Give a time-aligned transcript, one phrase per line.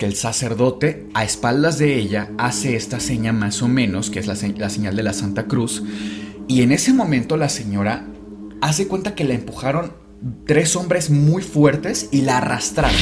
[0.00, 4.26] que el sacerdote, a espaldas de ella, hace esta seña más o menos, que es
[4.26, 5.82] la, se- la señal de la Santa Cruz,
[6.48, 8.06] y en ese momento la señora
[8.62, 9.92] hace cuenta que la empujaron
[10.46, 12.96] tres hombres muy fuertes y la arrastraron.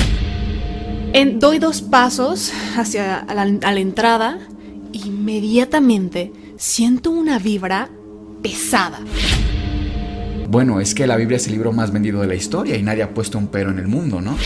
[1.12, 4.40] En- doy dos pasos hacia a la, a la entrada.
[4.92, 7.90] Inmediatamente siento una vibra
[8.42, 8.98] pesada.
[10.50, 13.04] Bueno, es que la Biblia es el libro más vendido de la historia y nadie
[13.04, 14.36] ha puesto un pero en el mundo, ¿no?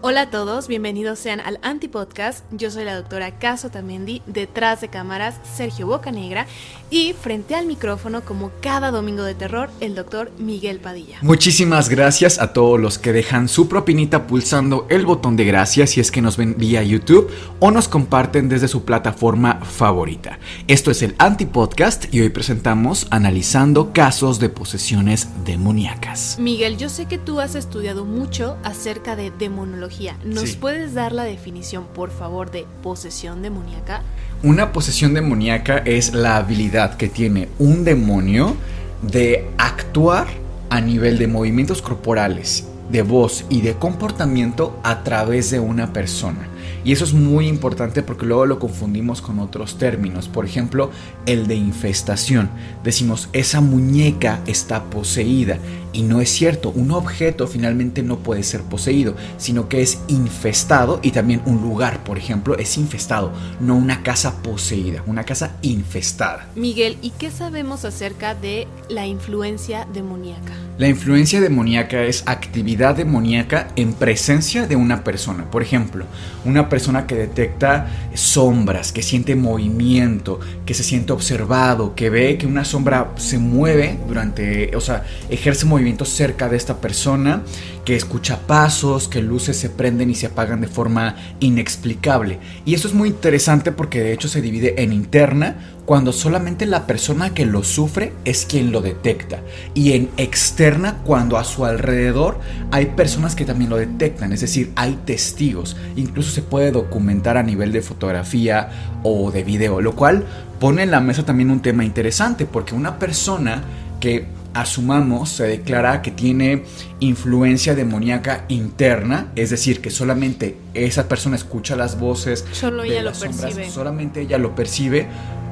[0.00, 2.44] Hola a todos, bienvenidos sean al Antipodcast.
[2.52, 6.46] Yo soy la doctora Caso Tamendi, detrás de cámaras Sergio Bocanegra
[6.88, 11.18] y frente al micrófono, como cada domingo de terror, el doctor Miguel Padilla.
[11.22, 16.00] Muchísimas gracias a todos los que dejan su propinita pulsando el botón de gracias si
[16.00, 20.38] es que nos ven vía YouTube o nos comparten desde su plataforma favorita.
[20.68, 26.36] Esto es el Antipodcast y hoy presentamos analizando casos de posesiones demoníacas.
[26.38, 29.87] Miguel, yo sé que tú has estudiado mucho acerca de demonología.
[30.24, 30.56] ¿Nos Sí.
[30.60, 34.02] puedes dar la definición, por favor, de posesión demoníaca?
[34.42, 38.54] Una posesión demoníaca es la habilidad que tiene un demonio
[39.02, 40.26] de actuar
[40.70, 46.48] a nivel de movimientos corporales, de voz y de comportamiento a través de una persona.
[46.88, 50.26] Y eso es muy importante porque luego lo confundimos con otros términos.
[50.26, 50.90] Por ejemplo,
[51.26, 52.48] el de infestación.
[52.82, 55.58] Decimos, esa muñeca está poseída.
[55.92, 60.98] Y no es cierto, un objeto finalmente no puede ser poseído, sino que es infestado
[61.02, 66.48] y también un lugar, por ejemplo, es infestado, no una casa poseída, una casa infestada.
[66.54, 70.54] Miguel, ¿y qué sabemos acerca de la influencia demoníaca?
[70.78, 75.50] La influencia demoníaca es actividad demoníaca en presencia de una persona.
[75.50, 76.04] Por ejemplo,
[76.44, 82.46] una persona que detecta sombras, que siente movimiento, que se siente observado, que ve que
[82.46, 87.42] una sombra se mueve durante, o sea, ejerce movimientos cerca de esta persona,
[87.88, 92.38] que escucha pasos, que luces se prenden y se apagan de forma inexplicable.
[92.66, 95.56] Y eso es muy interesante porque de hecho se divide en interna,
[95.86, 99.40] cuando solamente la persona que lo sufre es quien lo detecta.
[99.72, 102.38] Y en externa, cuando a su alrededor
[102.72, 105.74] hay personas que también lo detectan, es decir, hay testigos.
[105.96, 110.26] Incluso se puede documentar a nivel de fotografía o de video, lo cual
[110.60, 113.62] pone en la mesa también un tema interesante, porque una persona
[113.98, 114.26] que
[114.60, 116.64] asumamos se declara que tiene
[116.98, 123.02] influencia demoníaca interna, es decir, que solamente esa persona escucha las voces, Solo de ella
[123.02, 123.70] lo las sombras, percibe.
[123.70, 125.06] solamente ella lo percibe,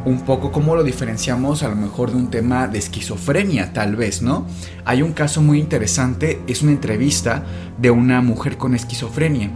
[0.05, 4.23] un poco como lo diferenciamos a lo mejor de un tema de esquizofrenia, tal vez,
[4.23, 4.45] ¿no?
[4.85, 7.45] Hay un caso muy interesante, es una entrevista
[7.79, 9.51] de una mujer con esquizofrenia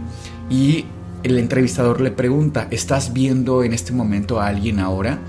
[0.49, 0.85] y
[1.23, 5.19] el entrevistador le pregunta, ¿estás viendo en este momento a alguien ahora?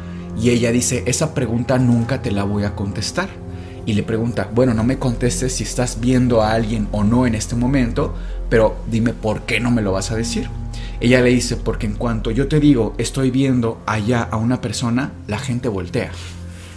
[0.40, 3.41] Y ella dice, esa pregunta nunca te la voy a contestar.
[3.84, 7.34] Y le pregunta, bueno, no me contestes si estás viendo a alguien o no en
[7.34, 8.14] este momento,
[8.48, 10.48] pero dime por qué no me lo vas a decir.
[11.00, 15.12] Ella le dice, porque en cuanto yo te digo, estoy viendo allá a una persona,
[15.26, 16.12] la gente voltea.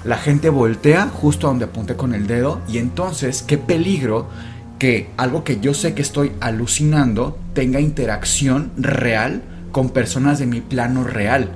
[0.04, 4.28] La gente voltea justo a donde apunté con el dedo y entonces qué peligro
[4.80, 9.42] que algo que yo sé que estoy alucinando tenga interacción real
[9.72, 11.50] con personas de mi plano real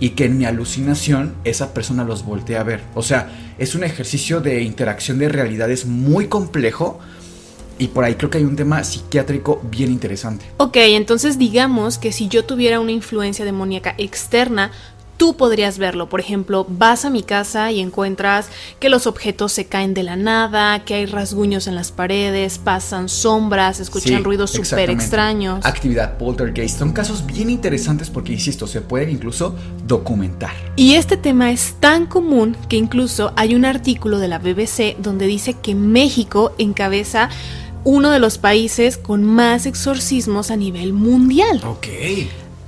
[0.00, 2.82] y que en mi alucinación esa persona los voltee a ver.
[2.94, 3.28] O sea,
[3.58, 6.98] es un ejercicio de interacción de realidades muy complejo
[7.78, 10.44] y por ahí creo que hay un tema psiquiátrico bien interesante.
[10.58, 14.70] Ok, entonces digamos que si yo tuviera una influencia demoníaca externa,
[15.16, 16.08] tú podrías verlo.
[16.08, 18.48] Por ejemplo, vas a mi casa y encuentras
[18.80, 23.08] que los objetos se caen de la nada, que hay rasguños en las paredes, pasan
[23.08, 25.64] sombras, escuchan Sí, ruidos súper extraños.
[25.64, 26.78] Actividad poltergeist.
[26.78, 29.54] Son casos bien interesantes porque, insisto, se pueden incluso
[29.86, 30.52] documentar.
[30.76, 35.26] Y este tema es tan común que incluso hay un artículo de la BBC donde
[35.26, 37.28] dice que México encabeza
[37.84, 41.60] uno de los países con más exorcismos a nivel mundial.
[41.64, 41.86] Ok.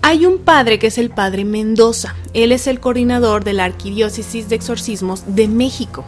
[0.09, 2.15] Hay un padre que es el padre Mendoza.
[2.33, 6.05] Él es el coordinador de la Arquidiócesis de Exorcismos de México.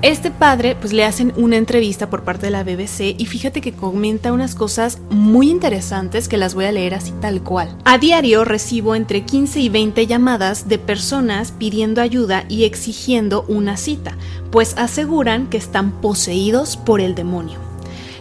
[0.00, 3.74] Este padre, pues le hacen una entrevista por parte de la BBC y fíjate que
[3.74, 7.76] comenta unas cosas muy interesantes que las voy a leer así tal cual.
[7.84, 13.76] A diario recibo entre 15 y 20 llamadas de personas pidiendo ayuda y exigiendo una
[13.76, 14.16] cita,
[14.50, 17.73] pues aseguran que están poseídos por el demonio.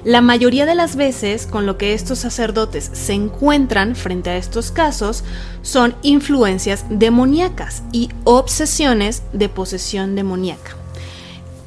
[0.03, 4.69] La mayoría de las veces con lo que estos sacerdotes se encuentran frente a estos
[4.69, 5.23] casos
[5.61, 10.75] son influencias demoníacas y obsesiones de posesión demoníaca.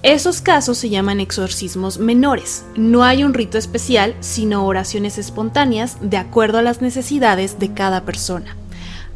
[0.03, 2.65] Esos casos se llaman exorcismos menores.
[2.77, 8.05] No hay un rito especial, sino oraciones espontáneas de acuerdo a las necesidades de cada
[8.05, 8.55] persona.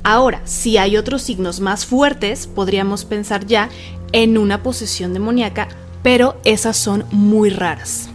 [0.03, 3.69] Ahora, si hay otros signos más fuertes, podríamos pensar ya
[4.13, 5.69] en una posesión demoníaca,
[6.03, 8.09] pero esas son muy raras.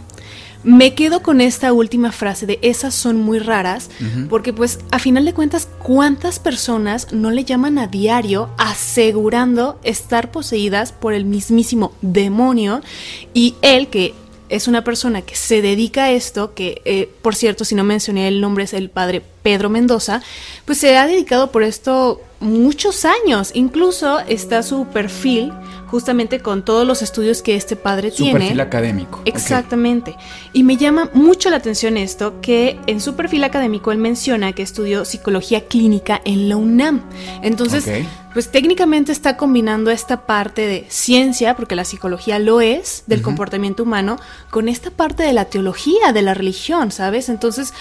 [0.66, 3.88] Me quedo con esta última frase de esas son muy raras,
[4.28, 10.32] porque pues a final de cuentas, ¿cuántas personas no le llaman a diario asegurando estar
[10.32, 12.80] poseídas por el mismísimo demonio
[13.32, 14.14] y él que
[14.48, 18.26] es una persona que se dedica a esto, que eh, por cierto, si no mencioné
[18.26, 20.20] el nombre es el padre Pedro Mendoza,
[20.64, 23.50] pues se ha dedicado por esto muchos años.
[23.54, 25.52] Incluso está su perfil
[25.86, 28.40] justamente con todos los estudios que este padre su tiene.
[28.40, 29.22] perfil académico.
[29.24, 30.16] Exactamente.
[30.52, 34.62] Y me llama mucho la atención esto, que en su perfil académico él menciona que
[34.62, 37.02] estudió psicología clínica en la UNAM.
[37.42, 37.88] Entonces,
[38.32, 43.82] pues técnicamente está combinando esta parte de ciencia, porque la psicología lo es, del comportamiento
[43.82, 44.18] humano,
[44.50, 47.28] con esta parte de la teología, de la religión, ¿sabes?
[47.28, 47.72] Entonces,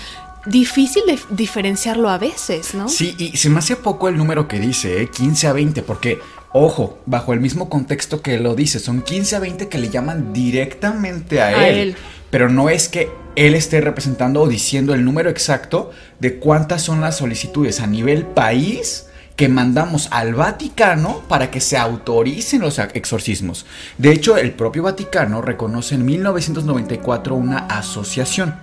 [0.46, 2.88] difícil de diferenciarlo a veces, ¿no?
[2.88, 5.10] Sí, y se me hace poco el número que dice, ¿eh?
[5.10, 6.20] 15 a 20, porque,
[6.58, 10.32] ojo, bajo el mismo contexto que lo dice, son 15 a 20 que le llaman
[10.32, 11.98] directamente a, él.
[12.30, 15.92] Pero no es que él esté representando o diciendo el número exacto
[16.22, 19.05] de cuántas son las solicitudes a nivel país
[19.36, 23.66] que mandamos al Vaticano para que se autoricen los exorcismos.
[23.98, 28.56] De hecho, el propio Vaticano reconoce en 1994 una asociación,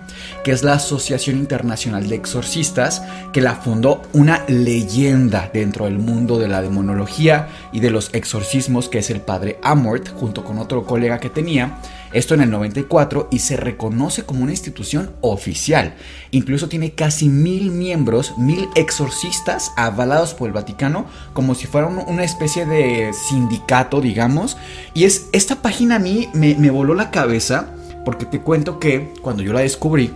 [0.43, 6.39] que es la Asociación Internacional de Exorcistas, que la fundó una leyenda dentro del mundo
[6.39, 10.85] de la demonología y de los exorcismos, que es el padre Amort, junto con otro
[10.85, 11.77] colega que tenía,
[12.13, 15.95] esto en el 94 y se reconoce como una institución oficial.
[16.31, 22.23] Incluso tiene casi mil miembros, mil exorcistas avalados por el Vaticano como si fuera una
[22.23, 24.57] especie de sindicato, digamos.
[24.93, 27.69] Y es esta página a mí me, me voló la cabeza
[28.05, 30.11] porque te cuento que cuando yo la descubrí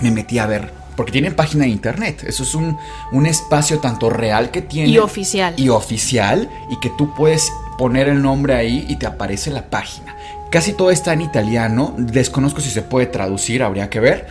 [0.00, 2.24] me metí a ver porque tienen página de internet.
[2.26, 2.76] Eso es un,
[3.12, 4.88] un, espacio tanto real que tiene.
[4.88, 5.54] Y oficial.
[5.56, 6.50] Y oficial.
[6.70, 10.16] Y que tú puedes poner el nombre ahí y te aparece la página.
[10.50, 14.26] Casi todo está en italiano, desconozco si se puede traducir, habría que ver,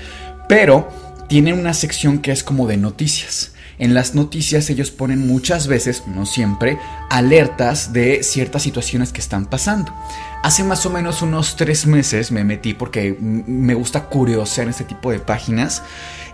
[0.49, 0.89] pero
[1.27, 3.51] tienen una sección que es como de noticias.
[3.79, 6.79] En las noticias ellos ponen muchas veces, no siempre,
[7.11, 9.93] alertas de ciertas situaciones que están pasando.
[10.41, 14.85] Hace más o menos unos tres meses me metí porque me gusta curiosear en este
[14.85, 15.83] tipo de páginas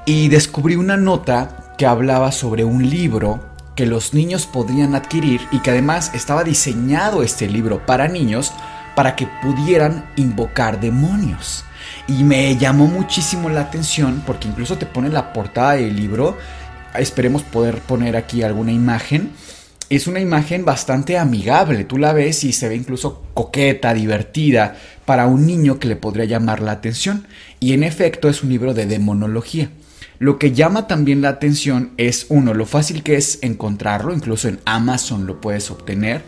[0.05, 3.43] y descubrí una nota que hablaba sobre un libro
[3.75, 8.53] que los niños podrían adquirir y que además estaba diseñado este libro para niños
[8.95, 11.65] para que pudieran invocar demonios.
[12.07, 16.37] Y me llamó muchísimo la atención porque incluso te pone la portada del libro.
[16.97, 19.31] Esperemos poder poner aquí alguna imagen.
[19.89, 24.75] Es una imagen bastante amigable, tú la ves y se ve incluso coqueta, divertida,
[25.05, 27.27] para un niño que le podría llamar la atención.
[27.59, 29.69] Y en efecto es un libro de demonología.
[30.19, 34.59] Lo que llama también la atención es, uno, lo fácil que es encontrarlo, incluso en
[34.65, 36.21] Amazon lo puedes obtener,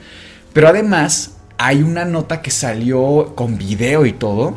[0.53, 4.55] pero además hay una nota que salió con video y todo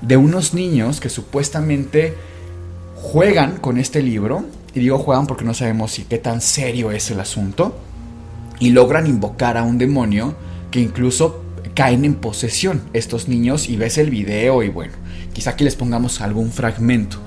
[0.00, 2.14] de unos niños que supuestamente
[2.94, 4.44] juegan con este libro.
[4.74, 7.76] Y digo juegan porque no sabemos si qué tan serio es el asunto.
[8.58, 10.34] Y logran invocar a un demonio
[10.70, 11.42] que incluso
[11.74, 14.94] caen en posesión estos niños y ves el video y bueno,
[15.34, 17.18] quizá aquí les pongamos algún fragmento.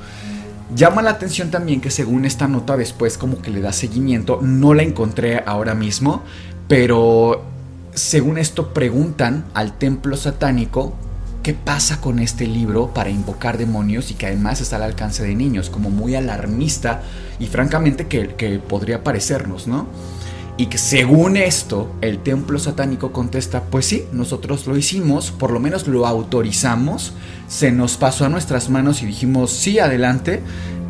[0.76, 4.74] Llama la atención también que según esta nota después como que le da seguimiento, no
[4.74, 6.24] la encontré ahora mismo,
[6.68, 7.44] pero
[7.94, 10.94] según esto preguntan al templo satánico
[11.44, 15.36] qué pasa con este libro para invocar demonios y que además está al alcance de
[15.36, 17.02] niños, como muy alarmista
[17.40, 19.88] y francamente que, que podría parecernos, ¿no?
[20.58, 25.62] Y que según esto, el templo satánico contesta, pues sí, nosotros lo hicimos, por lo
[25.62, 27.14] menos lo autorizamos,
[27.48, 30.42] se nos pasó a nuestras manos y dijimos, sí, adelante,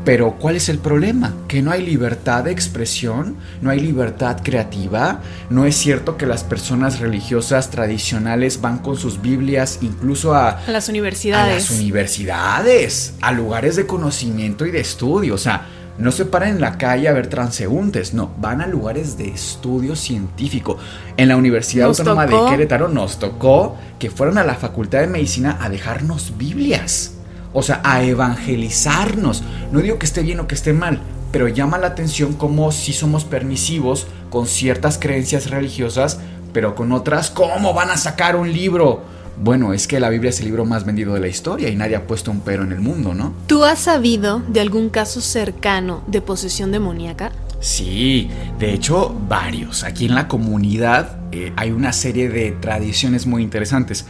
[0.10, 1.36] pero ¿cuál es el problema?
[1.48, 6.44] Que no hay libertad de expresión, no hay libertad creativa, no es cierto que las
[6.44, 11.51] personas religiosas tradicionales van con sus Biblias incluso a, a las universidades.
[11.51, 15.68] A las universidades, a lugares de conocimiento y de estudio, o sea,
[16.00, 19.96] no se paran en la calle a ver transeúntes, no, van a lugares de estudio
[19.96, 20.80] científico.
[21.18, 25.60] En la Universidad Autónoma de Querétaro nos tocó que fueron a la Facultad de Medicina
[25.62, 27.19] a dejarnos Biblias.
[27.53, 29.44] O sea, a evangelizarnos.
[29.72, 31.00] No digo que esté bien o que esté mal,
[31.32, 36.20] pero llama la atención como si somos permisivos con ciertas creencias religiosas,
[36.53, 39.03] pero con otras, ¿cómo van a sacar un libro?
[39.41, 41.96] bueno, es que la Biblia es el libro más vendido de la historia y nadie
[41.96, 43.34] ha puesto un pero en el mundo, ¿no?
[43.48, 47.32] ¿Tú has sabido de algún caso cercano de posesión demoníaca?
[47.62, 49.84] Sí, de hecho varios.
[49.84, 54.06] Aquí en la comunidad eh, hay una serie de tradiciones muy interesantes.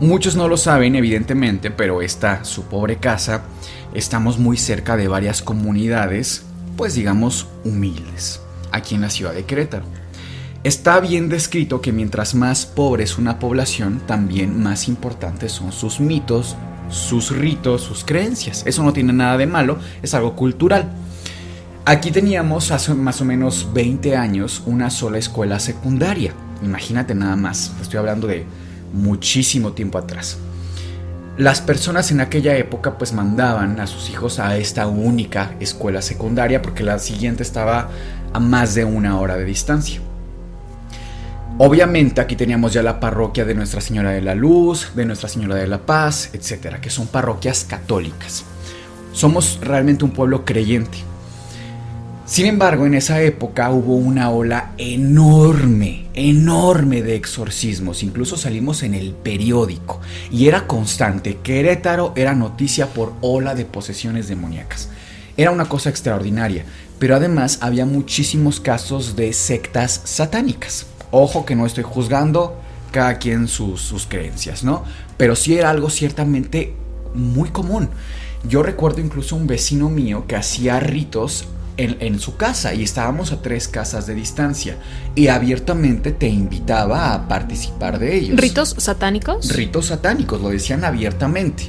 [0.00, 3.44] Muchos no lo saben, evidentemente, pero esta, su pobre casa,
[3.94, 6.44] estamos muy cerca de varias comunidades,
[6.76, 9.86] pues digamos, humildes, aquí en la ciudad de Querétaro.
[10.64, 15.98] Está bien descrito que mientras más pobre es una población, también más importantes son sus
[15.98, 16.56] mitos,
[16.90, 18.64] sus ritos, sus creencias.
[18.66, 20.90] Eso no tiene nada de malo, es algo cultural.
[21.86, 26.34] Aquí teníamos hace más o menos 20 años una sola escuela secundaria.
[26.62, 28.44] Imagínate nada más, estoy hablando de
[28.92, 30.38] muchísimo tiempo atrás.
[31.38, 36.62] Las personas en aquella época pues mandaban a sus hijos a esta única escuela secundaria
[36.62, 37.90] porque la siguiente estaba
[38.32, 40.00] a más de una hora de distancia.
[41.58, 45.54] Obviamente aquí teníamos ya la parroquia de Nuestra Señora de la Luz, de Nuestra Señora
[45.56, 48.44] de la Paz, etcétera, que son parroquias católicas.
[49.12, 50.98] Somos realmente un pueblo creyente.
[52.26, 58.02] Sin embargo, en esa época hubo una ola enorme, enorme de exorcismos.
[58.02, 60.00] Incluso salimos en el periódico
[60.32, 61.36] y era constante.
[61.36, 64.88] Querétaro era noticia por ola de posesiones demoníacas.
[65.36, 66.64] Era una cosa extraordinaria,
[66.98, 70.86] pero además había muchísimos casos de sectas satánicas.
[71.12, 74.82] Ojo que no estoy juzgando cada quien sus, sus creencias, ¿no?
[75.16, 76.74] Pero sí era algo ciertamente
[77.14, 77.88] muy común.
[78.48, 83.42] Yo recuerdo incluso un vecino mío que hacía ritos en, su casa y estábamos a
[83.42, 84.76] tres casas de distancia
[85.14, 88.38] y abiertamente te invitaba a participar de ellos.
[88.38, 89.50] ¿Ritos satánicos?
[89.54, 91.64] Ritos satánicos, lo decían abiertamente.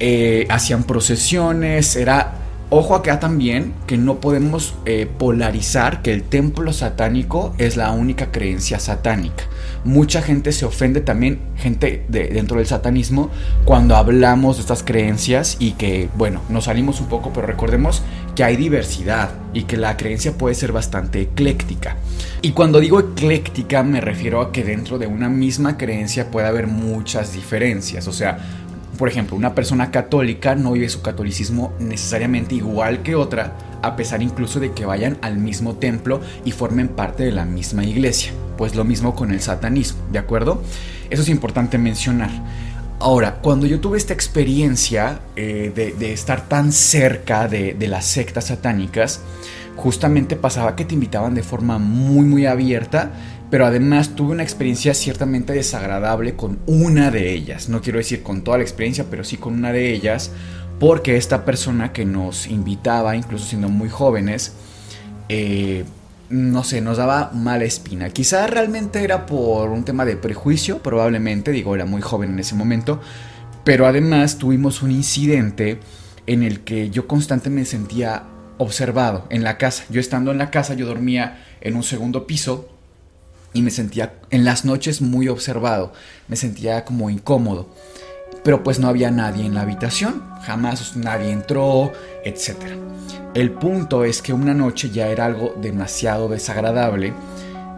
[0.00, 2.40] Eh, hacían procesiones, era
[2.76, 8.32] Ojo acá también que no podemos eh, polarizar que el templo satánico es la única
[8.32, 9.44] creencia satánica.
[9.84, 13.30] Mucha gente se ofende también, gente de, dentro del satanismo,
[13.64, 18.02] cuando hablamos de estas creencias y que, bueno, nos salimos un poco, pero recordemos
[18.34, 21.96] que hay diversidad y que la creencia puede ser bastante ecléctica.
[22.42, 26.66] Y cuando digo ecléctica me refiero a que dentro de una misma creencia puede haber
[26.66, 28.08] muchas diferencias.
[28.08, 28.38] O sea,
[28.98, 34.22] por ejemplo, una persona católica no vive su catolicismo necesariamente igual que otra, a pesar
[34.22, 38.32] incluso de que vayan al mismo templo y formen parte de la misma iglesia.
[38.56, 40.62] Pues lo mismo con el satanismo, ¿de acuerdo?
[41.10, 42.30] Eso es importante mencionar.
[43.00, 48.46] Ahora, cuando yo tuve esta experiencia eh, de, estar tan cerca de, de las sectas
[48.46, 49.20] satánicas,
[49.76, 53.12] justamente pasaba que te invitaban de forma muy muy abierta
[53.54, 57.68] pero además tuve una experiencia ciertamente desagradable con una de ellas.
[57.68, 60.32] No quiero decir con toda la experiencia, pero sí con una de ellas,
[60.80, 64.54] porque esta persona que nos invitaba, incluso siendo muy jóvenes,
[65.28, 65.84] eh,
[66.28, 68.10] no sé, nos daba mala espina.
[68.10, 72.54] Quizá realmente era por un tema de prejuicio, probablemente, digo, era muy joven en ese
[72.54, 73.00] momento,
[73.64, 75.80] pero además tuvimos un incidente
[76.26, 78.24] en el que yo constantemente me sentía
[78.58, 79.84] observado en la casa.
[79.90, 82.68] Yo estando en la casa, yo dormía en un segundo piso
[83.52, 85.92] y me sentía en las noches muy observado,
[86.28, 87.68] me sentía como incómodo.
[88.42, 91.92] Pero pues no había nadie en la habitación, jamás nadie entró,
[92.24, 92.56] etc.
[93.34, 97.12] El punto es que una noche ya era algo demasiado desagradable.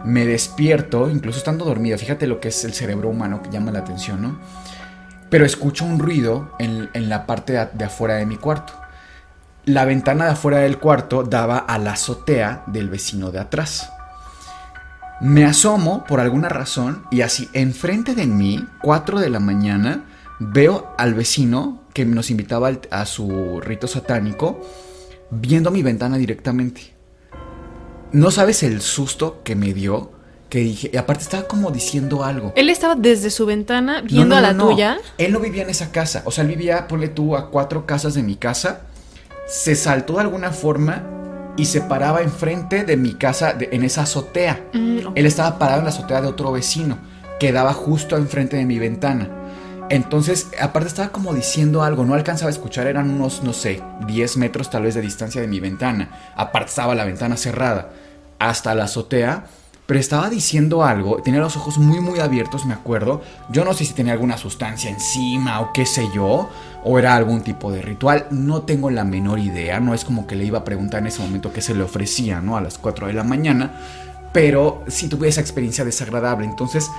[0.05, 3.79] Me despierto, incluso estando dormido, fíjate lo que es el cerebro humano que llama la
[3.79, 4.39] atención, ¿no?
[5.29, 8.73] Pero escucho un ruido en, la parte de, de afuera de mi cuarto.
[9.65, 13.91] La ventana de afuera del cuarto daba a la azotea del vecino de atrás.
[15.19, 20.03] Me asomo por alguna razón y así enfrente de mí, 4 de la mañana,
[20.39, 24.61] veo al vecino que nos invitaba a su rito satánico
[25.29, 26.93] viendo mi ventana directamente.
[28.11, 30.11] No sabes el susto que me dio,
[30.49, 32.53] que dije, y aparte estaba como diciendo algo.
[32.55, 34.97] Él estaba desde su ventana viendo a la tuya.
[35.17, 38.13] Él no vivía en esa casa, o sea, él vivía, ponle tú, a cuatro casas
[38.13, 38.81] de mi casa.
[39.47, 41.03] Se saltó de alguna forma
[41.57, 44.61] y se paraba enfrente de mi casa en esa azotea.
[44.73, 46.97] Mm, Él estaba parado en la azotea de otro vecino
[47.39, 49.36] que daba justo enfrente de mi ventana.
[49.89, 54.37] Entonces, aparte estaba como diciendo algo, no alcanzaba a escuchar, eran unos, no sé, 10
[54.37, 56.33] metros tal vez de distancia de mi ventana.
[56.35, 57.89] Aparte estaba la ventana cerrada
[58.39, 59.45] hasta la azotea
[59.87, 63.21] pero estaba diciendo algo, tenía los ojos muy muy abiertos, me acuerdo.
[63.49, 66.49] Yo no sé si tenía alguna sustancia encima o qué sé yo,
[66.83, 70.35] o era algún tipo de ritual, no tengo la menor idea, no es como que
[70.35, 72.57] le iba a preguntar en ese momento qué se le ofrecía, ¿no?
[72.57, 73.79] A las 4 de la mañana,
[74.33, 76.91] pero sí tuve esa experiencia desagradable, entonces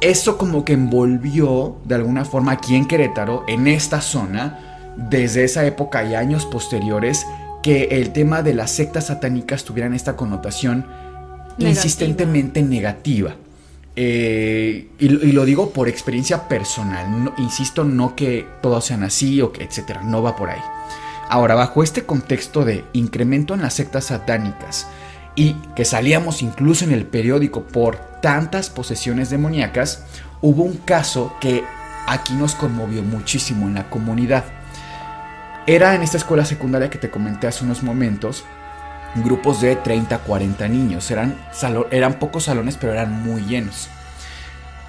[0.00, 5.64] eso como que envolvió de alguna forma aquí en Querétaro, en esta zona, desde esa
[5.66, 7.26] época y años posteriores,
[7.62, 10.86] que el tema de las sectas satánicas tuvieran esta connotación
[11.58, 13.34] insistentemente negativa.
[13.96, 17.32] Eh, y, lo digo por experiencia personal.
[17.38, 20.02] insisto, no que todos sean así o que etcétera.
[20.04, 20.60] No va por ahí.
[21.28, 24.86] Ahora, bajo este contexto de incremento en las sectas satánicas
[25.34, 30.04] y que salíamos incluso en el periódico por tantas posesiones demoníacas,
[30.40, 31.64] hubo un caso que
[32.06, 34.44] aquí nos conmovió muchísimo en la comunidad.
[35.66, 38.44] Era en esta escuela secundaria que te comenté hace unos momentos,
[39.16, 41.10] grupos de 30, 40 niños.
[41.10, 41.36] Eran,
[41.90, 43.88] eran pocos salones, pero eran muy llenos.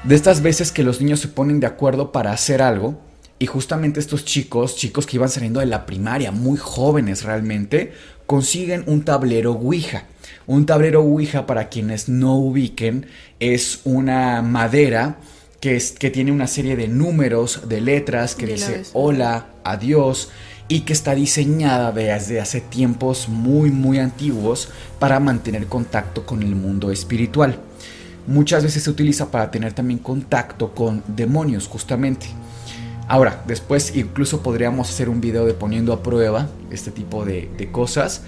[0.03, 3.01] De estas veces que los niños se ponen de acuerdo para hacer algo,
[3.39, 7.93] y justamente estos chicos, chicos que iban saliendo de la primaria, muy jóvenes realmente,
[8.29, 10.03] consiguen un tablero Ouija.
[10.45, 13.07] Un tablero Ouija, para quienes no ubiquen,
[13.39, 15.17] es una madera
[15.59, 20.29] que, es, que tiene una serie de números, de letras, que dice hola, adiós,
[20.67, 24.69] y que está diseñada desde hace tiempos muy, muy antiguos
[24.99, 27.59] para mantener contacto con el mundo espiritual.
[28.27, 32.27] Muchas veces se utiliza para tener también contacto con demonios, justamente.
[33.09, 38.21] Ahora, después incluso podríamos hacer un video de poniendo a prueba este tipo de, cosas,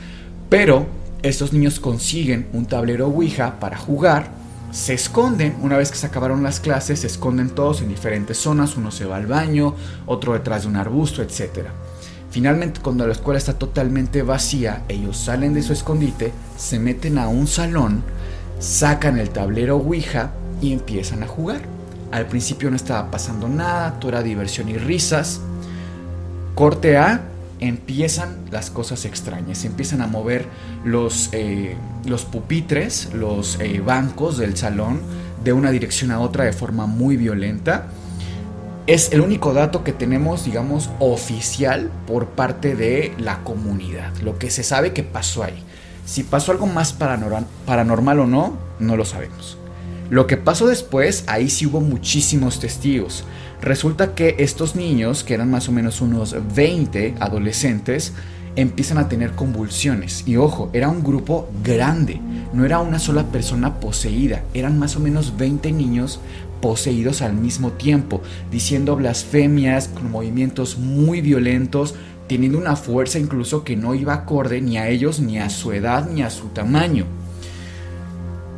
[0.50, 0.88] pero
[1.22, 4.32] estos niños consiguen un tablero Ouija para jugar,
[4.72, 8.76] se esconden, una vez que se acabaron las clases, se esconden todos en diferentes zonas,
[8.76, 9.76] uno se va al baño,
[10.08, 11.68] otro detrás de un arbusto, etc.
[12.32, 17.28] Finalmente, cuando la escuela está totalmente vacía, ellos salen de su escondite, se meten a
[17.28, 18.02] un salón,
[18.58, 21.81] sacan el tablero Ouija y empiezan a jugar.
[22.12, 25.40] Al principio no estaba pasando nada, todo era diversión y risas.
[26.56, 27.22] Corte A,
[27.62, 29.64] empiezan las cosas extrañas.
[29.64, 30.48] empiezan a mover
[30.84, 35.00] los, eh, los pupitres, los eh, bancos del salón
[35.44, 37.88] de una dirección a otra de forma muy violenta.
[38.88, 44.14] Es el único dato que tenemos, digamos, oficial por parte de la comunidad.
[44.18, 45.64] Lo que se sabe que pasó ahí.
[46.06, 49.61] Si pasó algo más paranormal o no, no lo sabemos.
[50.12, 53.24] Lo que pasó después, ahí sí hubo muchísimos testigos.
[53.62, 58.12] Resulta que estos niños, que eran más o menos unos 20 adolescentes,
[58.58, 60.26] empiezan a tener convulsiones.
[60.28, 62.20] Y ojo, era un grupo grande,
[62.52, 66.20] no era una sola persona poseída, eran más o menos 20 niños
[66.60, 71.96] poseídos al mismo tiempo, diciendo blasfemias, con movimientos muy violentos,
[72.28, 76.10] teniendo una fuerza incluso que no iba acorde ni a ellos, ni a su edad,
[76.10, 77.06] ni a su tamaño.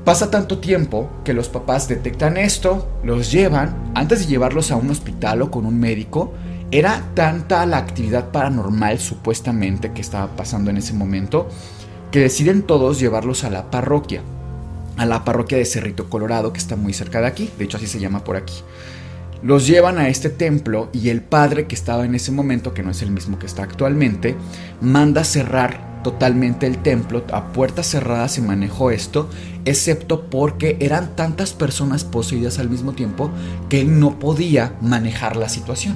[0.06, 4.90] Pasa tanto tiempo que los papás detectan esto, los llevan, antes de llevarlos a un
[4.90, 6.34] hospital o con un médico,
[6.72, 11.48] era tanta la actividad paranormal supuestamente que estaba pasando en ese momento,
[12.12, 14.24] que deciden todos llevarlos a la parroquia,
[14.98, 17.88] a la parroquia de Cerrito Colorado, que está muy cerca de aquí, de hecho así
[17.88, 18.56] se llama por aquí.
[19.42, 22.92] Los llevan a este templo y el padre que estaba en ese momento, que no
[22.92, 24.36] es el mismo que está actualmente,
[24.82, 29.30] manda cerrar totalmente el templo, a puertas cerradas se manejó esto,
[29.66, 33.32] excepto porque eran tantas personas poseídas al mismo tiempo
[33.70, 35.96] que él no podía manejar la situación.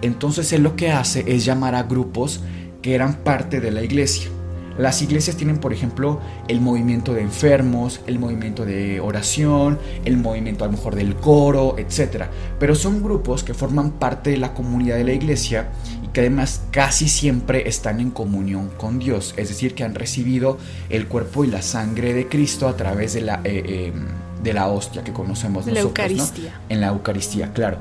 [0.00, 2.40] Entonces él lo que hace es llamar a grupos
[2.82, 4.30] que eran parte de la iglesia.
[4.78, 10.62] Las iglesias tienen, por ejemplo, el movimiento de enfermos, el movimiento de oración, el movimiento
[10.62, 12.26] a lo mejor del coro, etc.
[12.60, 15.70] Pero son grupos que forman parte de la comunidad de la iglesia
[16.08, 20.58] y que además casi siempre están en comunión con Dios, es decir, que han recibido
[20.88, 24.06] el cuerpo y la sangre de Cristo a través de la, eh, em,
[24.42, 26.60] de la hostia que conocemos la Eucaristía.
[26.68, 27.78] En la Eucaristía, claro.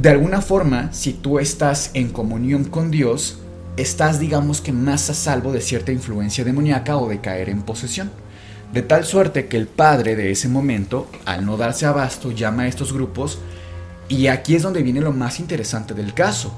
[0.00, 3.38] De alguna forma, si tú estás en comunión con Dios,
[3.76, 8.10] estás digamos que más a salvo de cierta influencia demoníaca o de caer en posesión.
[8.72, 12.68] De tal suerte que el padre de ese momento, al no darse abasto, llama a
[12.68, 13.38] estos grupos
[14.08, 16.52] y aquí es donde viene lo más interesante del caso,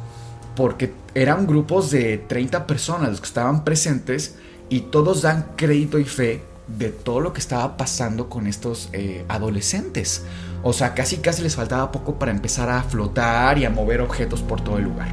[0.60, 4.34] porque eran grupos de 30 personas que estaban presentes
[4.68, 9.24] y todos dan crédito y fe de todo lo que estaba pasando con estos eh,
[9.28, 10.22] adolescentes.
[10.62, 14.42] O sea, casi casi les faltaba poco para empezar a flotar y a mover objetos
[14.42, 15.08] por todo el lugar.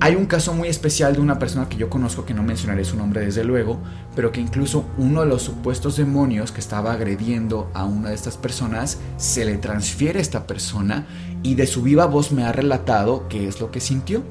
[0.00, 2.98] Hay un caso muy especial de una persona que yo conozco, que no mencionaré su
[2.98, 3.78] nombre desde luego,
[4.14, 8.36] pero que incluso uno de los supuestos demonios que estaba agrediendo a una de estas
[8.36, 11.06] personas se le transfiere a esta persona
[11.42, 14.22] y de su viva voz me ha relatado qué es lo que sintió.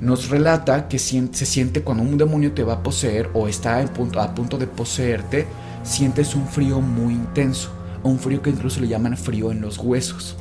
[0.00, 3.86] Nos relata que se siente cuando un demonio te va a poseer o está a
[3.86, 5.46] punto, de poseerte,
[5.82, 7.70] sientes un frío muy intenso,
[8.02, 10.36] un frío que incluso le llaman frío en los huesos.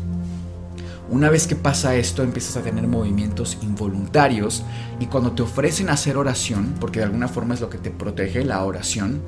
[1.10, 4.64] Una vez que pasa esto, empiezas a tener movimientos involuntarios
[5.00, 8.46] y cuando te ofrecen hacer oración, porque de alguna forma es lo que te protege
[8.46, 9.22] la oración,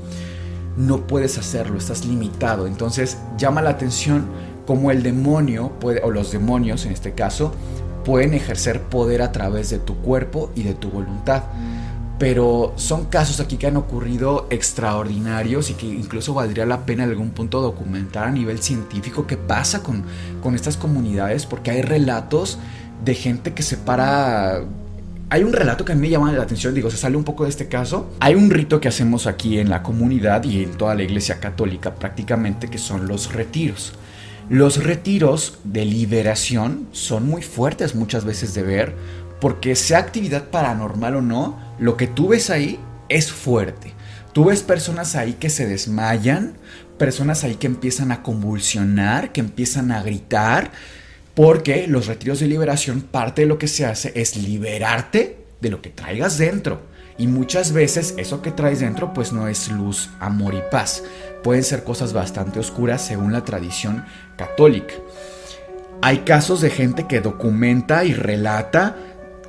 [0.78, 2.68] no puedes hacerlo, estás limitado.
[2.68, 4.26] Entonces llama la atención
[4.66, 7.54] cómo el demonio, o los demonios en este caso,
[8.04, 11.44] pueden ejercer poder a través de tu cuerpo y de tu voluntad.
[12.20, 17.10] pero son casos aquí que han ocurrido extraordinarios y que incluso valdría la pena en
[17.10, 20.04] algún punto documentar a nivel científico qué pasa con,
[20.42, 22.60] con estas comunidades, porque hay relatos
[23.04, 24.64] de gente que se para
[25.34, 27.46] hay un relato que a mí me llama la atención, digo, se sale un poco
[27.46, 28.12] de este caso.
[28.20, 31.96] Hay un rito que hacemos aquí en la comunidad y en toda la iglesia católica
[31.96, 33.94] prácticamente que son los retiros.
[34.50, 38.96] Los retiros de liberación son muy fuertes muchas veces de ver
[39.40, 42.80] porque sea actividad paranormal o no, lo que tú ves ahí
[43.10, 43.94] es fuerte.
[44.32, 46.54] Tú ves personas ahí que se desmayan,
[46.98, 50.72] personas ahí que empiezan a convulsionar, que empiezan a gritar,
[51.36, 55.82] porque los retiros de liberación, parte de lo que se hace es liberarte de lo
[55.82, 56.93] que traigas dentro.
[57.18, 61.04] Y muchas veces eso que traes dentro pues no es luz, amor y paz.
[61.44, 64.94] Pueden ser cosas bastante oscuras según la tradición católica.
[66.02, 68.96] Hay casos de gente que documenta y relata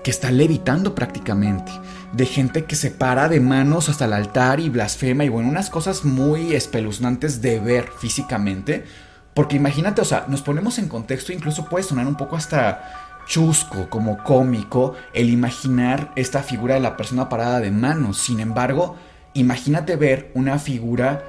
[0.02, 1.72] que está levitando prácticamente.
[2.12, 5.70] De gente que se para de manos hasta el altar y blasfema y bueno, unas
[5.70, 8.84] cosas muy espeluznantes de ver físicamente
[9.34, 13.88] porque imagínate, o sea, nos ponemos en contexto, incluso puede sonar un poco hasta chusco,
[13.90, 18.18] como cómico, el imaginar esta figura de la persona parada de manos.
[18.18, 18.96] Sin embargo,
[19.34, 21.24] imagínate ver una figura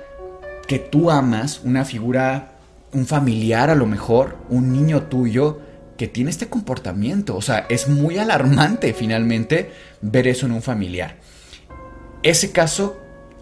[0.68, 2.58] que tú amas, una figura,
[2.92, 5.60] un familiar a lo mejor, un niño tuyo,
[5.98, 7.36] que tiene este comportamiento.
[7.36, 11.18] O sea, es muy alarmante finalmente ver eso en un familiar.
[12.24, 12.98] Ese caso,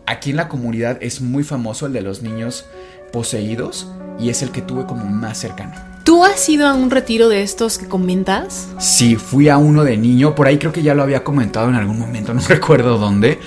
[0.05, 2.65] aquí en la comunidad es muy famoso, el de los niños
[3.11, 3.87] poseídos
[4.19, 5.92] y es el que tuve como más cercano.
[6.03, 8.67] ¿Tú has ido a un retiro de estos que comentas?
[8.77, 11.75] Sí, fui a uno de niño, por ahí creo que ya lo había comentado en
[11.75, 13.39] algún momento, no recuerdo dónde,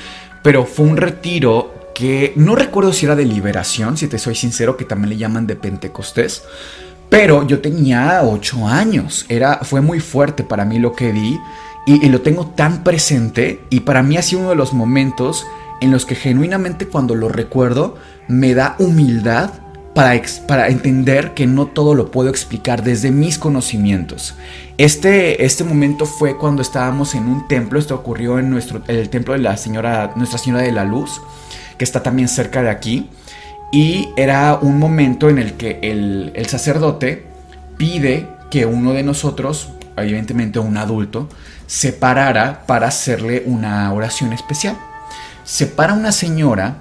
[0.42, 4.78] pero fue un retiro que no recuerdo si era de liberación, si te soy sincero,
[4.78, 6.44] que también le llaman de Pentecostés,
[7.10, 11.38] pero yo tenía ocho años, era, fue muy fuerte para mí lo que vi
[11.86, 15.46] y, y lo tengo tan presente y para mí ha sido uno de los momentos
[15.82, 17.96] en los que genuinamente cuando lo recuerdo
[18.28, 19.50] me da humildad
[19.96, 24.34] para, entender que no todo lo puedo explicar desde mis conocimientos.
[24.76, 29.32] Este, este momento fue cuando estábamos en un templo, esto ocurrió en nuestro, el templo
[29.32, 31.22] de la señora, Nuestra Señora de la Luz,
[31.78, 33.08] que está también cerca de aquí,
[33.72, 37.24] y era un momento en el que el, el sacerdote
[37.78, 41.26] pide que uno de nosotros, evidentemente un adulto,
[41.66, 44.76] se parara para hacerle una oración especial.
[45.44, 46.80] Se para una señora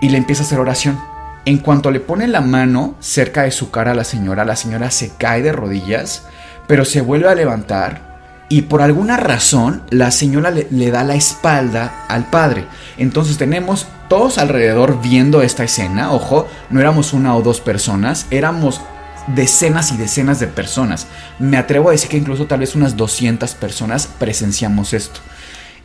[0.00, 1.11] y le empieza a hacer oración.
[1.44, 4.90] En cuanto le pone la mano cerca de su cara a la señora, la señora
[4.90, 6.22] se cae de rodillas,
[6.68, 8.12] pero se vuelve a levantar
[8.52, 12.66] y por alguna razón la señora le, da la espalda al padre.
[12.98, 16.12] Entonces tenemos todos alrededor viendo esta escena.
[16.12, 18.82] Ojo, no éramos una o dos personas, éramos
[19.28, 21.06] decenas y decenas de personas.
[21.38, 25.20] Me atrevo a decir que incluso tal vez unas 200 personas presenciamos esto.